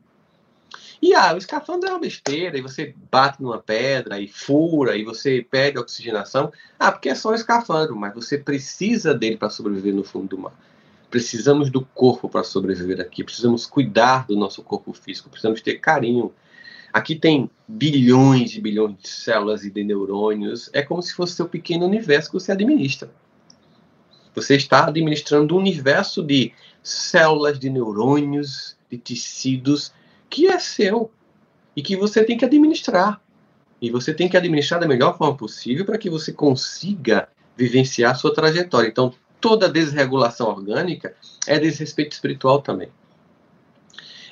e 1.02 1.14
ah, 1.14 1.34
o 1.34 1.38
escafandro 1.38 1.88
é 1.88 1.94
uma 1.94 2.00
besteira, 2.00 2.58
e 2.58 2.62
você 2.62 2.94
bate 3.10 3.42
numa 3.42 3.60
pedra 3.60 4.20
e 4.20 4.28
fura, 4.28 4.98
e 4.98 5.06
você 5.06 5.42
perde 5.50 5.80
oxigenação. 5.80 6.52
Ah, 6.78 6.92
porque 6.92 7.08
é 7.08 7.16
só 7.16 7.30
um 7.30 7.34
escafandro, 7.34 7.96
mas 7.96 8.14
você 8.14 8.38
precisa 8.38 9.14
dele 9.14 9.38
para 9.38 9.50
sobreviver 9.50 9.96
no 9.96 10.04
fundo 10.04 10.28
do 10.28 10.38
mar. 10.38 10.54
Precisamos 11.10 11.70
do 11.70 11.86
corpo 11.86 12.28
para 12.28 12.44
sobreviver 12.44 13.00
aqui, 13.00 13.24
precisamos 13.24 13.66
cuidar 13.66 14.28
do 14.28 14.36
nosso 14.36 14.62
corpo 14.62 14.92
físico, 14.94 15.30
precisamos 15.30 15.62
ter 15.62 15.76
carinho. 15.76 16.34
Aqui 16.92 17.16
tem 17.16 17.50
bilhões 17.68 18.56
e 18.56 18.62
bilhões 18.62 18.98
de 18.98 19.08
células 19.08 19.64
e 19.64 19.72
de 19.72 19.84
neurônios, 19.84 20.70
é 20.74 20.82
como 20.82 21.02
se 21.02 21.14
fosse 21.14 21.36
seu 21.36 21.48
pequeno 21.48 21.86
universo 21.86 22.30
que 22.30 22.34
você 22.34 22.52
administra. 22.52 23.10
Você 24.36 24.56
está 24.56 24.88
administrando 24.88 25.56
um 25.56 25.60
universo 25.60 26.22
de 26.22 26.54
células, 26.84 27.58
de 27.58 27.70
neurônios, 27.70 28.78
de 28.90 28.98
tecidos 28.98 29.92
que 30.30 30.48
é 30.48 30.60
seu 30.60 31.12
e 31.76 31.82
que 31.82 31.96
você 31.96 32.24
tem 32.24 32.38
que 32.38 32.46
administrar. 32.46 33.22
E 33.82 33.92
você 33.92 34.14
tem 34.14 34.28
que 34.28 34.38
administrar 34.38 34.80
da 34.80 34.88
melhor 34.88 35.18
forma 35.18 35.36
possível 35.36 35.86
para 35.86 35.98
que 35.98 36.10
você 36.10 36.32
consiga 36.34 37.30
vivenciar 37.56 38.18
sua 38.18 38.34
trajetória. 38.34 38.88
Então, 38.88 39.14
toda 39.40 39.70
desregulação 39.70 40.48
orgânica 40.48 41.16
é 41.46 41.60
desrespeito 41.60 42.14
espiritual 42.14 42.62
também. 42.62 42.90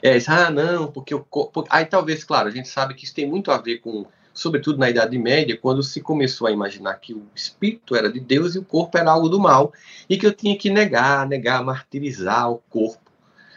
É, 0.03 0.17
ah, 0.27 0.51
não, 0.51 0.91
porque 0.91 1.15
o 1.15 1.23
corpo. 1.23 1.65
Aí 1.69 1.85
talvez, 1.85 2.23
claro, 2.23 2.47
a 2.47 2.51
gente 2.51 2.67
sabe 2.67 2.93
que 2.93 3.05
isso 3.05 3.15
tem 3.15 3.27
muito 3.27 3.49
a 3.49 3.57
ver 3.57 3.79
com, 3.79 4.05
sobretudo 4.33 4.77
na 4.77 4.89
Idade 4.89 5.17
Média, 5.17 5.57
quando 5.57 5.81
se 5.81 5.99
começou 6.01 6.47
a 6.47 6.51
imaginar 6.51 6.95
que 6.95 7.13
o 7.13 7.25
espírito 7.33 7.95
era 7.95 8.11
de 8.11 8.19
Deus 8.19 8.53
e 8.53 8.59
o 8.59 8.63
corpo 8.63 8.97
era 8.97 9.09
algo 9.09 9.29
do 9.29 9.39
mal, 9.39 9.73
e 10.07 10.17
que 10.17 10.27
eu 10.27 10.33
tinha 10.33 10.55
que 10.57 10.69
negar, 10.69 11.27
negar, 11.27 11.63
martirizar 11.63 12.51
o 12.51 12.57
corpo. 12.69 13.11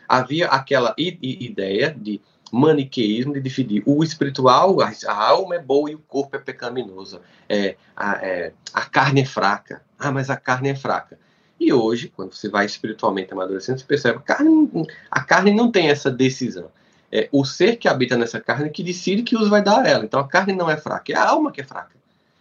Havia 0.08 0.48
aquela 0.48 0.94
ideia 0.96 1.94
de 1.94 2.18
maniqueísmo 2.50 3.34
de 3.34 3.40
dividir 3.40 3.82
o 3.84 4.02
espiritual, 4.02 4.78
a, 4.80 4.90
alma 5.06 5.56
é 5.56 5.58
boa 5.58 5.90
e 5.90 5.94
o 5.94 5.98
corpo 5.98 6.34
é 6.36 6.38
pecaminoso. 6.38 7.20
É, 7.46 7.76
a, 7.94 8.24
é, 8.24 8.52
a 8.72 8.86
carne 8.86 9.20
é 9.20 9.24
fraca. 9.26 9.82
Ah, 9.98 10.10
mas 10.10 10.30
a 10.30 10.36
carne 10.36 10.70
é 10.70 10.74
fraca. 10.74 11.18
E 11.58 11.72
hoje, 11.72 12.12
quando 12.14 12.34
você 12.34 12.48
vai 12.48 12.66
espiritualmente 12.66 13.32
amadurecendo, 13.32 13.78
você 13.78 13.84
percebe 13.84 14.18
que 14.18 14.32
a 14.32 14.36
carne, 14.36 14.86
a 15.10 15.20
carne 15.22 15.52
não 15.52 15.70
tem 15.70 15.88
essa 15.88 16.10
decisão. 16.10 16.70
É 17.10 17.28
o 17.32 17.44
ser 17.44 17.76
que 17.76 17.88
habita 17.88 18.16
nessa 18.16 18.38
carne 18.38 18.70
que 18.70 18.82
decide 18.82 19.22
que 19.22 19.36
uso 19.36 19.50
vai 19.50 19.62
dar 19.62 19.82
a 19.82 19.88
ela. 19.88 20.04
Então 20.04 20.20
a 20.20 20.28
carne 20.28 20.52
não 20.52 20.70
é 20.70 20.76
fraca, 20.76 21.12
é 21.12 21.16
a 21.16 21.28
alma 21.28 21.50
que 21.50 21.60
é 21.60 21.64
fraca. 21.64 21.96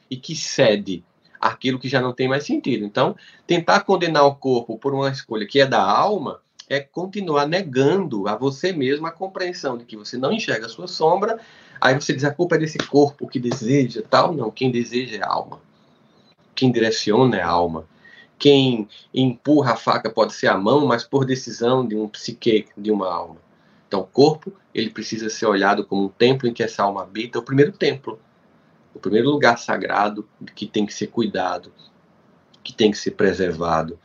E 0.09 0.17
que 0.17 0.35
cede 0.35 1.03
aquilo 1.39 1.79
que 1.79 1.89
já 1.89 2.01
não 2.01 2.13
tem 2.13 2.27
mais 2.27 2.45
sentido. 2.45 2.85
Então, 2.85 3.15
tentar 3.45 3.81
condenar 3.81 4.25
o 4.25 4.35
corpo 4.35 4.77
por 4.77 4.93
uma 4.93 5.09
escolha 5.09 5.45
que 5.45 5.59
é 5.59 5.65
da 5.65 5.81
alma 5.81 6.41
é 6.69 6.79
continuar 6.79 7.47
negando 7.47 8.27
a 8.27 8.35
você 8.35 8.73
mesmo 8.73 9.07
a 9.07 9.11
compreensão 9.11 9.77
de 9.77 9.85
que 9.85 9.95
você 9.95 10.17
não 10.17 10.31
enxerga 10.31 10.65
a 10.65 10.69
sua 10.69 10.87
sombra. 10.87 11.39
Aí 11.79 11.95
você 11.95 12.13
diz 12.13 12.23
a 12.23 12.33
culpa 12.33 12.55
é 12.55 12.59
desse 12.59 12.77
corpo 12.77 13.27
que 13.27 13.39
deseja 13.39 14.01
tal. 14.07 14.33
Não, 14.33 14.51
quem 14.51 14.69
deseja 14.69 15.17
é 15.17 15.23
a 15.23 15.29
alma. 15.29 15.61
Quem 16.53 16.71
direciona 16.71 17.37
é 17.37 17.41
a 17.41 17.47
alma. 17.47 17.85
Quem 18.37 18.87
empurra 19.13 19.73
a 19.73 19.75
faca 19.75 20.09
pode 20.09 20.33
ser 20.33 20.47
a 20.47 20.57
mão, 20.57 20.85
mas 20.85 21.03
por 21.03 21.25
decisão 21.25 21.85
de 21.85 21.95
um 21.95 22.07
psique, 22.07 22.67
de 22.77 22.91
uma 22.91 23.11
alma. 23.11 23.37
Então, 23.87 24.01
o 24.01 24.05
corpo, 24.05 24.53
ele 24.73 24.89
precisa 24.89 25.29
ser 25.29 25.45
olhado 25.45 25.85
como 25.85 26.03
um 26.03 26.09
templo 26.09 26.47
em 26.47 26.53
que 26.53 26.61
essa 26.61 26.83
alma 26.83 27.03
habita, 27.03 27.39
o 27.39 27.43
primeiro 27.43 27.71
templo, 27.71 28.19
o 28.93 28.99
primeiro 28.99 29.29
lugar 29.29 29.57
sagrado 29.57 30.27
que 30.55 30.67
tem 30.67 30.85
que 30.85 30.93
ser 30.93 31.07
cuidado, 31.07 31.71
que 32.63 32.73
tem 32.73 32.91
que 32.91 32.97
ser 32.97 33.11
preservado 33.11 33.97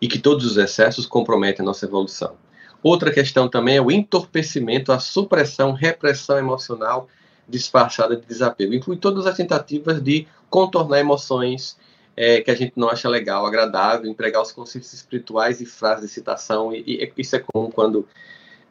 e 0.00 0.08
que 0.08 0.18
todos 0.18 0.44
os 0.44 0.56
excessos 0.56 1.06
comprometem 1.06 1.62
a 1.62 1.66
nossa 1.66 1.86
evolução. 1.86 2.34
Outra 2.82 3.12
questão 3.12 3.48
também 3.48 3.76
é 3.76 3.82
o 3.82 3.90
entorpecimento, 3.90 4.90
a 4.90 4.98
supressão, 4.98 5.72
repressão 5.72 6.38
emocional 6.38 7.08
disfarçada 7.46 8.16
de 8.16 8.24
desapego. 8.24 8.72
Inclui 8.72 8.96
todas 8.96 9.26
as 9.26 9.36
tentativas 9.36 10.02
de 10.02 10.26
contornar 10.48 11.00
emoções, 11.00 11.76
é, 12.16 12.40
que 12.40 12.50
a 12.50 12.54
gente 12.54 12.72
não 12.76 12.88
acha 12.88 13.08
legal, 13.08 13.46
agradável, 13.46 14.10
empregar 14.10 14.42
os 14.42 14.52
conceitos 14.52 14.92
espirituais 14.92 15.60
e 15.60 15.66
frases 15.66 16.08
de 16.08 16.14
citação. 16.14 16.72
E, 16.72 16.84
e 16.86 17.12
isso 17.16 17.36
é 17.36 17.38
comum 17.38 17.70
quando 17.70 18.06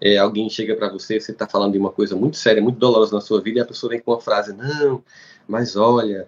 é, 0.02 0.18
alguém 0.18 0.50
chega 0.50 0.76
para 0.76 0.90
você, 0.90 1.20
você 1.20 1.32
está 1.32 1.48
falando 1.48 1.74
de 1.74 1.80
uma 1.80 1.92
coisa 1.92 2.16
muito 2.16 2.38
séria, 2.38 2.62
muito 2.62 2.80
dolorosa 2.80 3.16
na 3.16 3.22
sua 3.22 3.42
vida, 3.42 3.60
e 3.60 3.62
a 3.62 3.66
pessoa 3.66 3.90
vem 3.90 4.00
com 4.00 4.12
uma 4.12 4.22
frase, 4.22 4.54
não, 4.54 5.04
mas 5.48 5.76
olha, 5.76 6.28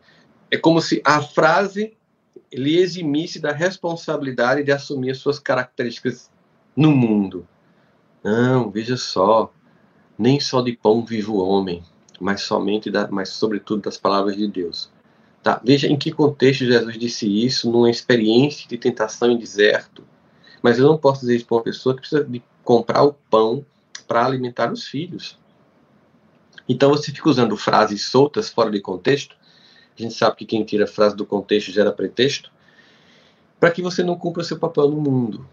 é 0.49 0.57
como 0.57 0.81
se 0.81 1.01
a 1.05 1.21
frase 1.21 1.95
lhe 2.51 2.77
eximisse 2.77 3.39
da 3.39 3.53
responsabilidade 3.53 4.63
de 4.63 4.71
assumir 4.71 5.11
as 5.11 5.19
suas 5.19 5.39
características 5.39 6.29
no 6.75 6.91
mundo. 6.91 7.47
Não, 8.23 8.69
veja 8.69 8.97
só, 8.97 9.51
nem 10.17 10.39
só 10.39 10.61
de 10.61 10.73
pão 10.73 11.05
vive 11.05 11.29
o 11.29 11.37
homem, 11.37 11.81
mas 12.19 12.41
somente, 12.41 12.91
da, 12.91 13.07
mas 13.09 13.29
sobretudo 13.29 13.83
das 13.83 13.97
palavras 13.97 14.35
de 14.35 14.47
Deus. 14.47 14.91
Tá? 15.43 15.59
Veja 15.63 15.87
em 15.87 15.97
que 15.97 16.11
contexto 16.11 16.65
Jesus 16.65 16.97
disse 16.99 17.27
isso, 17.27 17.71
numa 17.71 17.89
experiência 17.89 18.67
de 18.69 18.77
tentação 18.77 19.31
em 19.31 19.37
deserto. 19.37 20.03
Mas 20.61 20.77
eu 20.77 20.85
não 20.85 20.97
posso 20.97 21.21
dizer 21.21 21.37
isso 21.37 21.45
para 21.45 21.57
uma 21.57 21.63
pessoa 21.63 21.95
que 21.95 22.01
precisa 22.01 22.23
de 22.23 22.43
comprar 22.63 23.03
o 23.03 23.13
pão 23.13 23.65
para 24.07 24.25
alimentar 24.25 24.71
os 24.71 24.85
filhos. 24.85 25.39
Então 26.69 26.89
você 26.89 27.11
fica 27.11 27.29
usando 27.29 27.57
frases 27.57 28.05
soltas 28.05 28.49
fora 28.49 28.69
de 28.69 28.79
contexto, 28.79 29.35
A 29.97 30.01
gente 30.01 30.13
sabe 30.13 30.37
que 30.37 30.45
quem 30.45 30.63
tira 30.63 30.85
frase 30.85 31.15
do 31.15 31.25
contexto 31.25 31.71
gera 31.71 31.91
pretexto. 31.91 32.51
Para 33.59 33.71
que 33.71 33.81
você 33.81 34.03
não 34.03 34.17
cumpra 34.17 34.43
seu 34.43 34.57
papel 34.57 34.89
no 34.89 35.01
mundo. 35.01 35.47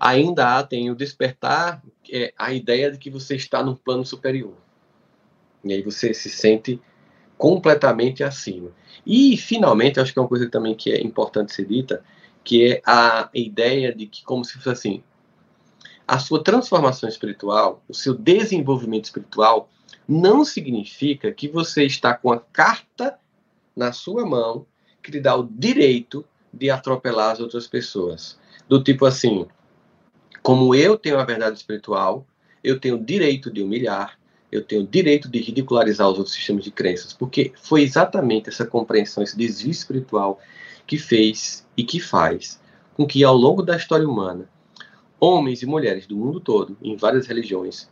Ainda 0.00 0.56
há, 0.56 0.62
tem 0.62 0.90
o 0.90 0.94
despertar, 0.94 1.82
é, 2.10 2.32
a 2.36 2.52
ideia 2.52 2.90
de 2.90 2.98
que 2.98 3.10
você 3.10 3.36
está 3.36 3.62
num 3.62 3.74
plano 3.74 4.04
superior. 4.04 4.54
E 5.64 5.72
aí 5.72 5.82
você 5.82 6.14
se 6.14 6.30
sente 6.30 6.80
completamente 7.38 8.22
acima. 8.22 8.70
E, 9.06 9.36
finalmente, 9.36 9.98
acho 9.98 10.12
que 10.12 10.18
é 10.18 10.22
uma 10.22 10.28
coisa 10.28 10.50
também 10.50 10.74
que 10.74 10.90
é 10.90 11.00
importante 11.00 11.54
ser 11.54 11.64
dita, 11.64 12.04
que 12.44 12.72
é 12.72 12.82
a 12.84 13.30
ideia 13.32 13.94
de 13.94 14.06
que, 14.06 14.24
como 14.24 14.44
se 14.44 14.54
fosse 14.54 14.68
assim, 14.68 15.02
a 16.06 16.18
sua 16.18 16.42
transformação 16.42 17.08
espiritual, 17.08 17.82
o 17.88 17.94
seu 17.94 18.14
desenvolvimento 18.14 19.04
espiritual, 19.04 19.70
não 20.06 20.44
significa 20.44 21.32
que 21.32 21.48
você 21.48 21.84
está 21.84 22.14
com 22.14 22.32
a 22.32 22.40
carta 22.40 23.18
na 23.76 23.92
sua 23.92 24.26
mão 24.26 24.66
que 25.02 25.10
lhe 25.10 25.20
dá 25.20 25.36
o 25.36 25.44
direito 25.44 26.24
de 26.52 26.70
atropelar 26.70 27.32
as 27.32 27.40
outras 27.40 27.66
pessoas. 27.66 28.38
Do 28.68 28.82
tipo 28.82 29.06
assim, 29.06 29.46
como 30.42 30.74
eu 30.74 30.98
tenho 30.98 31.18
a 31.18 31.24
verdade 31.24 31.56
espiritual, 31.56 32.26
eu 32.64 32.80
tenho 32.80 32.96
o 32.96 33.04
direito 33.04 33.50
de 33.50 33.62
humilhar, 33.62 34.17
eu 34.50 34.64
tenho 34.64 34.86
direito 34.86 35.28
de 35.28 35.38
ridicularizar 35.40 36.08
os 36.08 36.18
outros 36.18 36.34
sistemas 36.34 36.64
de 36.64 36.70
crenças, 36.70 37.12
porque 37.12 37.52
foi 37.62 37.82
exatamente 37.82 38.48
essa 38.48 38.64
compreensão, 38.64 39.22
esse 39.22 39.36
desvio 39.36 39.70
espiritual 39.70 40.40
que 40.86 40.96
fez 40.96 41.66
e 41.76 41.84
que 41.84 42.00
faz 42.00 42.60
com 42.94 43.06
que 43.06 43.22
ao 43.22 43.36
longo 43.36 43.62
da 43.62 43.76
história 43.76 44.08
humana, 44.08 44.50
homens 45.20 45.62
e 45.62 45.66
mulheres 45.66 46.06
do 46.06 46.16
mundo 46.16 46.40
todo, 46.40 46.76
em 46.82 46.96
várias 46.96 47.26
religiões, 47.26 47.88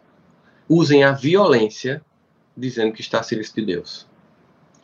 usem 0.69 1.05
a 1.05 1.12
violência 1.12 2.03
dizendo 2.57 2.92
que 2.92 3.01
está 3.01 3.21
a 3.21 3.23
serviço 3.23 3.55
de 3.55 3.64
Deus. 3.64 4.09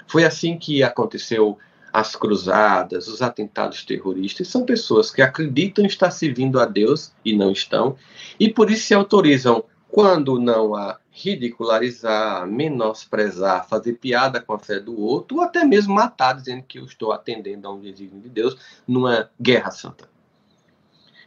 Foi 0.07 0.25
assim 0.25 0.57
que 0.57 0.83
aconteceu 0.83 1.59
as 1.93 2.15
cruzadas, 2.15 3.09
os 3.09 3.21
atentados 3.21 3.85
terroristas, 3.85 4.49
são 4.49 4.65
pessoas 4.65 5.11
que 5.11 5.21
acreditam 5.21 5.85
estar 5.85 6.11
servindo 6.11 6.61
a 6.61 6.65
Deus 6.65 7.13
e 7.25 7.37
não 7.37 7.53
estão, 7.53 7.97
e 8.39 8.49
por 8.49 8.71
isso 8.71 8.87
se 8.87 8.95
autorizam, 8.95 9.65
quando 9.93 10.41
não 10.41 10.75
a 10.75 10.99
ridicularizar, 11.11 12.47
menosprezar, 12.47 13.69
fazer 13.69 13.93
piada 13.93 14.41
com 14.41 14.55
a 14.55 14.59
fé 14.59 14.81
do 14.81 14.99
outro, 14.99 15.37
ou 15.37 15.43
até 15.43 15.67
mesmo 15.67 15.95
matar, 15.95 16.33
dizendo 16.33 16.63
que 16.63 16.79
eu 16.79 16.87
estou 16.87 17.13
atendendo 17.13 17.69
a 17.69 17.75
um 17.75 17.79
desígnio 17.79 18.23
de 18.23 18.31
Deus 18.31 18.57
numa 18.89 19.29
guerra 19.39 19.71
santa. 19.71 20.09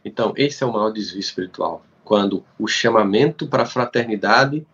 Então, 0.04 0.34
esse 0.36 0.64
é 0.64 0.66
o 0.66 0.72
maior 0.72 0.90
desvio 0.90 1.20
espiritual, 1.20 1.84
quando 2.04 2.44
o 2.58 2.66
chamamento 2.66 3.46
para 3.46 3.62
a 3.62 3.66
fraternidade 3.66 4.66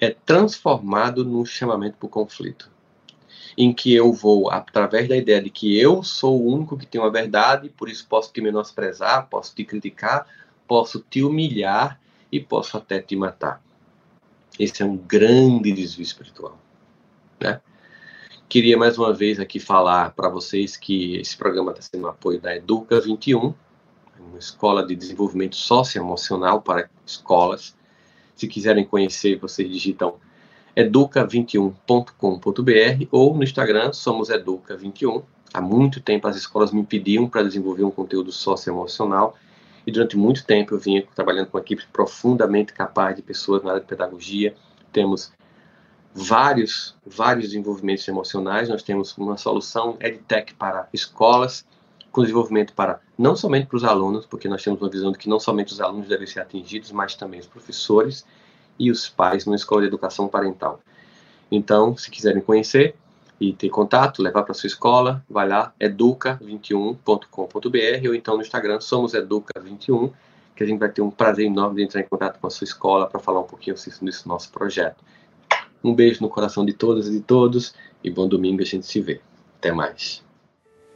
é 0.00 0.10
transformado 0.10 1.24
num 1.24 1.44
chamamento 1.44 1.96
para 1.96 2.06
o 2.06 2.10
conflito 2.10 2.68
em 3.56 3.72
que 3.72 3.94
eu 3.94 4.12
vou, 4.12 4.50
através 4.50 5.08
da 5.08 5.16
ideia 5.16 5.42
de 5.42 5.50
que 5.50 5.78
eu 5.78 6.02
sou 6.02 6.40
o 6.40 6.52
único 6.52 6.76
que 6.76 6.86
tem 6.86 7.00
a 7.00 7.08
verdade, 7.08 7.68
por 7.68 7.88
isso 7.88 8.06
posso 8.08 8.32
te 8.32 8.40
menosprezar, 8.40 9.28
posso 9.28 9.54
te 9.54 9.64
criticar, 9.64 10.26
posso 10.66 11.04
te 11.08 11.22
humilhar 11.22 11.98
e 12.30 12.40
posso 12.40 12.76
até 12.76 13.00
te 13.00 13.16
matar. 13.16 13.62
Esse 14.58 14.82
é 14.82 14.86
um 14.86 14.96
grande 14.96 15.72
desvio 15.72 16.02
espiritual. 16.02 16.58
Né? 17.40 17.60
Queria 18.48 18.76
mais 18.76 18.98
uma 18.98 19.12
vez 19.12 19.38
aqui 19.38 19.60
falar 19.60 20.12
para 20.14 20.28
vocês 20.28 20.76
que 20.76 21.16
esse 21.16 21.36
programa 21.36 21.70
está 21.70 21.82
sendo 21.82 22.06
um 22.06 22.10
apoio 22.10 22.40
da 22.40 22.56
Educa 22.56 23.00
21, 23.00 23.54
uma 24.18 24.38
escola 24.38 24.84
de 24.86 24.96
desenvolvimento 24.96 25.54
socioemocional 25.54 26.60
para 26.60 26.90
escolas. 27.06 27.76
Se 28.34 28.48
quiserem 28.48 28.84
conhecer, 28.84 29.38
vocês 29.38 29.70
digitam 29.70 30.16
educa21.com.br 30.76 33.06
ou 33.10 33.34
no 33.34 33.42
Instagram 33.42 33.92
somos 33.92 34.28
educa21. 34.28 35.22
Há 35.52 35.60
muito 35.60 36.00
tempo 36.00 36.28
as 36.28 36.36
escolas 36.36 36.72
me 36.72 36.84
pediam 36.84 37.28
para 37.28 37.42
desenvolver 37.42 37.84
um 37.84 37.90
conteúdo 37.90 38.32
socioemocional 38.32 39.36
e 39.88 39.90
durante 39.90 40.18
muito 40.18 40.44
tempo 40.44 40.74
eu 40.74 40.78
vinha 40.78 41.02
trabalhando 41.14 41.46
com 41.46 41.56
uma 41.56 41.62
equipe 41.62 41.82
profundamente 41.90 42.74
capaz 42.74 43.16
de 43.16 43.22
pessoas 43.22 43.62
na 43.62 43.70
área 43.70 43.80
de 43.80 43.86
pedagogia. 43.86 44.54
Temos 44.92 45.32
vários, 46.12 46.94
vários 47.06 47.46
desenvolvimentos 47.46 48.06
emocionais. 48.06 48.68
Nós 48.68 48.82
temos 48.82 49.16
uma 49.16 49.38
solução 49.38 49.96
EdTech 49.98 50.52
para 50.56 50.86
escolas, 50.92 51.64
com 52.12 52.20
desenvolvimento 52.20 52.74
para 52.74 53.00
não 53.16 53.34
somente 53.34 53.66
para 53.66 53.78
os 53.78 53.84
alunos, 53.84 54.26
porque 54.26 54.46
nós 54.46 54.62
temos 54.62 54.78
uma 54.78 54.90
visão 54.90 55.10
de 55.10 55.16
que 55.16 55.26
não 55.26 55.40
somente 55.40 55.72
os 55.72 55.80
alunos 55.80 56.06
devem 56.06 56.26
ser 56.26 56.40
atingidos, 56.40 56.92
mas 56.92 57.14
também 57.14 57.40
os 57.40 57.46
professores 57.46 58.26
e 58.78 58.90
os 58.90 59.08
pais 59.08 59.46
numa 59.46 59.56
escola 59.56 59.80
de 59.80 59.86
educação 59.86 60.28
parental. 60.28 60.80
Então, 61.50 61.96
se 61.96 62.10
quiserem 62.10 62.42
conhecer 62.42 62.94
e 63.40 63.52
ter 63.52 63.68
contato, 63.68 64.22
levar 64.22 64.42
para 64.42 64.54
sua 64.54 64.66
escola, 64.66 65.24
vai 65.28 65.48
lá, 65.48 65.72
educa21.com.br 65.80 68.08
ou 68.08 68.14
então 68.14 68.36
no 68.36 68.42
Instagram 68.42 68.80
somos 68.80 69.12
educa21, 69.12 70.10
que 70.56 70.64
a 70.64 70.66
gente 70.66 70.78
vai 70.78 70.88
ter 70.88 71.02
um 71.02 71.10
prazer 71.10 71.46
enorme 71.46 71.76
de 71.76 71.84
entrar 71.84 72.00
em 72.00 72.08
contato 72.08 72.40
com 72.40 72.46
a 72.46 72.50
sua 72.50 72.64
escola 72.64 73.06
para 73.06 73.20
falar 73.20 73.40
um 73.40 73.44
pouquinho 73.44 73.76
desse 73.76 74.26
nosso 74.26 74.50
projeto. 74.50 75.04
Um 75.82 75.94
beijo 75.94 76.20
no 76.20 76.28
coração 76.28 76.66
de 76.66 76.72
todas 76.72 77.06
e 77.06 77.12
de 77.12 77.20
todos 77.20 77.74
e 78.02 78.10
bom 78.10 78.28
domingo, 78.28 78.62
a 78.62 78.64
gente 78.64 78.86
se 78.86 79.00
vê. 79.00 79.20
Até 79.58 79.72
mais. 79.72 80.22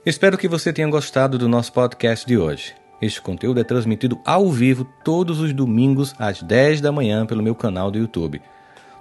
Espero 0.04 0.38
que 0.38 0.48
você 0.48 0.72
tenha 0.72 0.88
gostado 0.88 1.38
do 1.38 1.48
nosso 1.48 1.72
podcast 1.72 2.26
de 2.26 2.36
hoje. 2.36 2.74
Este 3.00 3.20
conteúdo 3.20 3.60
é 3.60 3.64
transmitido 3.64 4.20
ao 4.24 4.50
vivo 4.50 4.86
todos 5.04 5.40
os 5.40 5.52
domingos 5.52 6.14
às 6.18 6.42
10 6.42 6.80
da 6.80 6.92
manhã 6.92 7.26
pelo 7.26 7.42
meu 7.42 7.54
canal 7.54 7.90
do 7.90 7.98
YouTube. 7.98 8.40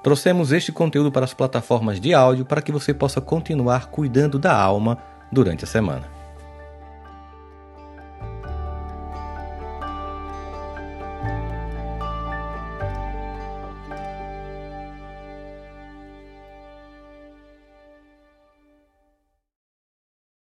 Trouxemos 0.04 0.52
este 0.52 0.72
conteúdo 0.72 1.12
para 1.12 1.26
as 1.26 1.34
plataformas 1.34 2.00
de 2.00 2.14
áudio 2.14 2.44
para 2.44 2.62
que 2.62 2.72
você 2.72 2.94
possa 2.94 3.22
continuar 3.22 3.88
cuidando 3.88 4.40
da 4.40 4.56
alma 4.56 4.98
durante 5.32 5.64
a 5.64 5.68
semana. 5.68 6.21